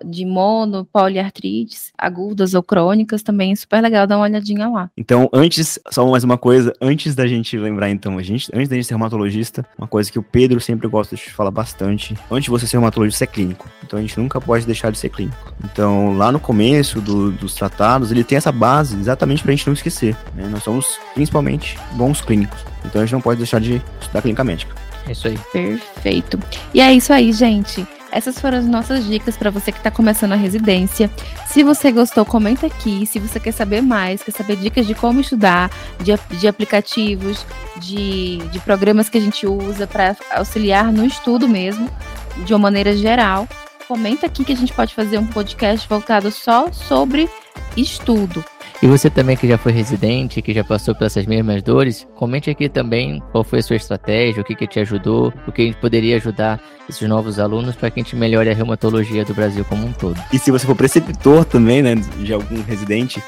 de 0.05 0.25
mono, 0.25 0.87
poliartrites, 0.93 1.93
agudas 1.99 2.55
ou 2.55 2.63
crônicas, 2.63 3.23
também 3.23 3.53
é 3.53 3.57
super 3.57 3.83
legal, 3.83 4.07
dá 4.07 4.17
uma 4.17 4.25
olhadinha 4.25 4.69
lá. 4.69 4.91
Então, 4.97 5.29
antes, 5.33 5.79
só 5.91 6.09
mais 6.09 6.25
uma 6.25 6.39
coisa, 6.39 6.73
antes 6.81 7.15
da 7.15 7.27
gente 7.27 7.57
lembrar, 7.59 7.91
então, 7.91 8.19
a 8.19 8.23
gente, 8.23 8.51
antes 8.55 8.69
da 8.69 8.77
gente 8.77 8.87
ser 8.87 8.95
reumatologista, 8.95 9.67
uma 9.77 9.89
coisa 9.89 10.11
que 10.11 10.19
o 10.19 10.23
Pedro 10.23 10.61
sempre 10.61 10.87
gosta 10.87 11.17
de 11.17 11.31
falar 11.31 11.51
bastante, 11.51 12.17
antes 12.31 12.45
de 12.45 12.51
você 12.51 12.67
ser 12.67 12.77
reumatologista, 12.77 13.19
você 13.19 13.25
é 13.25 13.27
clínico. 13.27 13.69
Então, 13.85 13.99
a 13.99 14.03
gente 14.03 14.19
nunca 14.19 14.41
pode 14.41 14.65
deixar 14.65 14.91
de 14.91 14.99
ser 14.99 15.09
clínico. 15.09 15.53
Então, 15.65 16.17
lá 16.17 16.31
no 16.31 16.39
começo 16.39 17.01
do, 17.01 17.33
dos 17.33 17.55
tratados, 17.55 18.11
ele 18.11 18.25
tem 18.25 18.39
essa 18.39 18.53
base 18.53 18.99
exatamente 18.99 19.43
pra 19.43 19.53
gente 19.53 19.67
não 19.67 19.75
esquecer. 19.75 20.17
Né? 20.35 20.47
Nós 20.49 20.63
somos, 20.63 20.99
principalmente, 21.15 21.32
bons 21.93 22.21
clínicos. 22.21 22.65
Então, 22.85 23.01
a 23.01 23.05
gente 23.05 23.13
não 23.13 23.21
pode 23.21 23.39
deixar 23.39 23.61
de 23.61 23.81
estudar 24.01 24.23
clínica 24.23 24.45
médica. 24.45 24.75
É 25.07 25.13
isso 25.13 25.29
aí. 25.29 25.39
Perfeito. 25.53 26.39
E 26.73 26.81
é 26.81 26.93
isso 26.93 27.13
aí, 27.13 27.33
gente. 27.33 27.87
Essas 28.13 28.39
foram 28.39 28.59
as 28.59 28.67
nossas 28.67 29.07
dicas 29.07 29.39
para 29.39 29.51
você 29.51 29.73
que 29.73 29.79
está 29.79 29.91
começando 29.91 30.33
a 30.33 30.37
residência. 30.37 31.11
Se 31.47 31.63
você 31.63 31.91
gostou, 31.91 32.27
comenta 32.27 32.67
aqui. 32.67 33.07
Se 33.07 33.19
você 33.19 33.41
quer 33.41 33.53
saber 33.53 33.81
mais, 33.81 34.23
quer 34.23 34.33
saber 34.33 34.57
dicas 34.57 34.87
de 34.87 34.95
como 34.95 35.21
estudar, 35.21 35.71
de, 35.99 36.13
de 36.39 36.47
aplicativos, 36.47 37.47
de, 37.79 38.37
de 38.37 38.61
programas 38.61 39.09
que 39.09 39.17
a 39.17 39.21
gente 39.21 39.47
usa 39.47 39.87
para 39.87 40.15
auxiliar 40.31 40.93
no 40.93 41.07
estudo 41.07 41.49
mesmo, 41.49 41.89
de 42.45 42.53
uma 42.53 42.61
maneira 42.61 42.95
geral, 42.95 43.49
comenta 43.87 44.27
aqui 44.27 44.45
que 44.45 44.53
a 44.53 44.57
gente 44.57 44.73
pode 44.73 44.95
fazer 44.95 45.19
um 45.19 45.27
podcast 45.27 45.89
voltado 45.89 46.31
só 46.31 46.71
sobre 46.73 47.29
estudo. 47.77 48.45
E 48.83 48.87
você 48.89 49.09
também 49.09 49.37
que 49.37 49.47
já 49.47 49.57
foi 49.57 49.71
residente, 49.71 50.43
que 50.43 50.53
já 50.53 50.65
passou 50.65 50.93
por 50.93 51.05
essas 51.05 51.25
mesmas 51.25 51.63
dores, 51.63 52.05
comente 52.17 52.51
aqui 52.51 52.69
também 52.69 53.23
qual 53.31 53.45
foi 53.45 53.61
a 53.61 53.63
sua 53.63 53.77
estratégia, 53.77 54.43
o 54.43 54.45
que, 54.45 54.57
que 54.57 54.67
te 54.67 54.81
ajudou, 54.81 55.33
o 55.47 55.53
que 55.53 55.63
a 55.63 55.65
gente 55.67 55.77
poderia 55.77 56.17
ajudar 56.17 56.61
esses 56.89 57.09
novos 57.09 57.39
alunos 57.39 57.77
para 57.77 57.93
que 57.93 58.01
a 58.01 58.03
gente 58.03 58.17
melhore 58.17 58.51
a 58.51 58.55
reumatologia 58.55 59.25
do 59.25 59.33
Brasil 59.33 59.65
como 59.67 59.87
um 59.87 59.93
todo. 59.93 60.21
E 60.33 60.39
se 60.39 60.51
você 60.51 60.67
for 60.67 60.75
preceptor 60.75 61.45
também, 61.45 61.81
né, 61.81 61.95
de 61.95 62.33
algum 62.33 62.61
residente, 62.65 63.23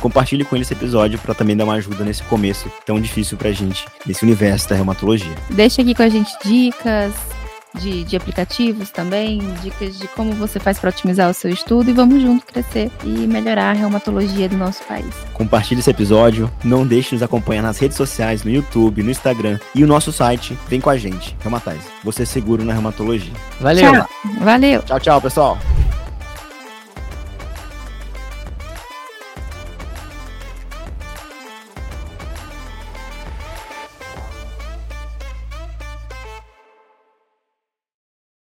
compartilhe 0.00 0.44
com 0.44 0.54
ele 0.54 0.62
esse 0.62 0.72
episódio 0.72 1.18
para 1.18 1.34
também 1.34 1.56
dar 1.56 1.64
uma 1.64 1.74
ajuda 1.74 2.04
nesse 2.04 2.22
começo 2.22 2.70
tão 2.86 3.00
difícil 3.00 3.36
para 3.36 3.48
a 3.48 3.52
gente, 3.52 3.84
nesse 4.06 4.22
universo 4.22 4.68
da 4.68 4.76
reumatologia. 4.76 5.34
Deixa 5.50 5.82
aqui 5.82 5.96
com 5.96 6.02
a 6.04 6.08
gente 6.08 6.30
dicas, 6.44 7.12
de, 7.74 8.04
de 8.04 8.16
aplicativos 8.16 8.90
também, 8.90 9.40
dicas 9.62 9.98
de 9.98 10.08
como 10.08 10.32
você 10.32 10.58
faz 10.58 10.78
para 10.78 10.90
otimizar 10.90 11.30
o 11.30 11.34
seu 11.34 11.50
estudo 11.50 11.90
e 11.90 11.92
vamos 11.92 12.22
junto 12.22 12.44
crescer 12.46 12.90
e 13.04 13.26
melhorar 13.26 13.70
a 13.70 13.72
reumatologia 13.72 14.48
do 14.48 14.56
nosso 14.56 14.82
país. 14.84 15.14
Compartilhe 15.32 15.80
esse 15.80 15.90
episódio, 15.90 16.50
não 16.64 16.86
deixe 16.86 17.10
de 17.10 17.14
nos 17.16 17.22
acompanhar 17.22 17.62
nas 17.62 17.78
redes 17.78 17.96
sociais, 17.96 18.44
no 18.44 18.50
YouTube, 18.50 19.02
no 19.02 19.10
Instagram 19.10 19.58
e 19.74 19.84
o 19.84 19.86
nosso 19.86 20.12
site. 20.12 20.56
Vem 20.68 20.80
com 20.80 20.90
a 20.90 20.96
gente, 20.96 21.36
Reumatize. 21.40 21.86
Você 22.04 22.22
é 22.22 22.26
seguro 22.26 22.64
na 22.64 22.72
reumatologia. 22.72 23.32
Valeu. 23.60 23.92
Tchau. 23.92 24.08
Valeu. 24.40 24.82
Tchau, 24.82 25.00
tchau, 25.00 25.20
pessoal. 25.20 25.58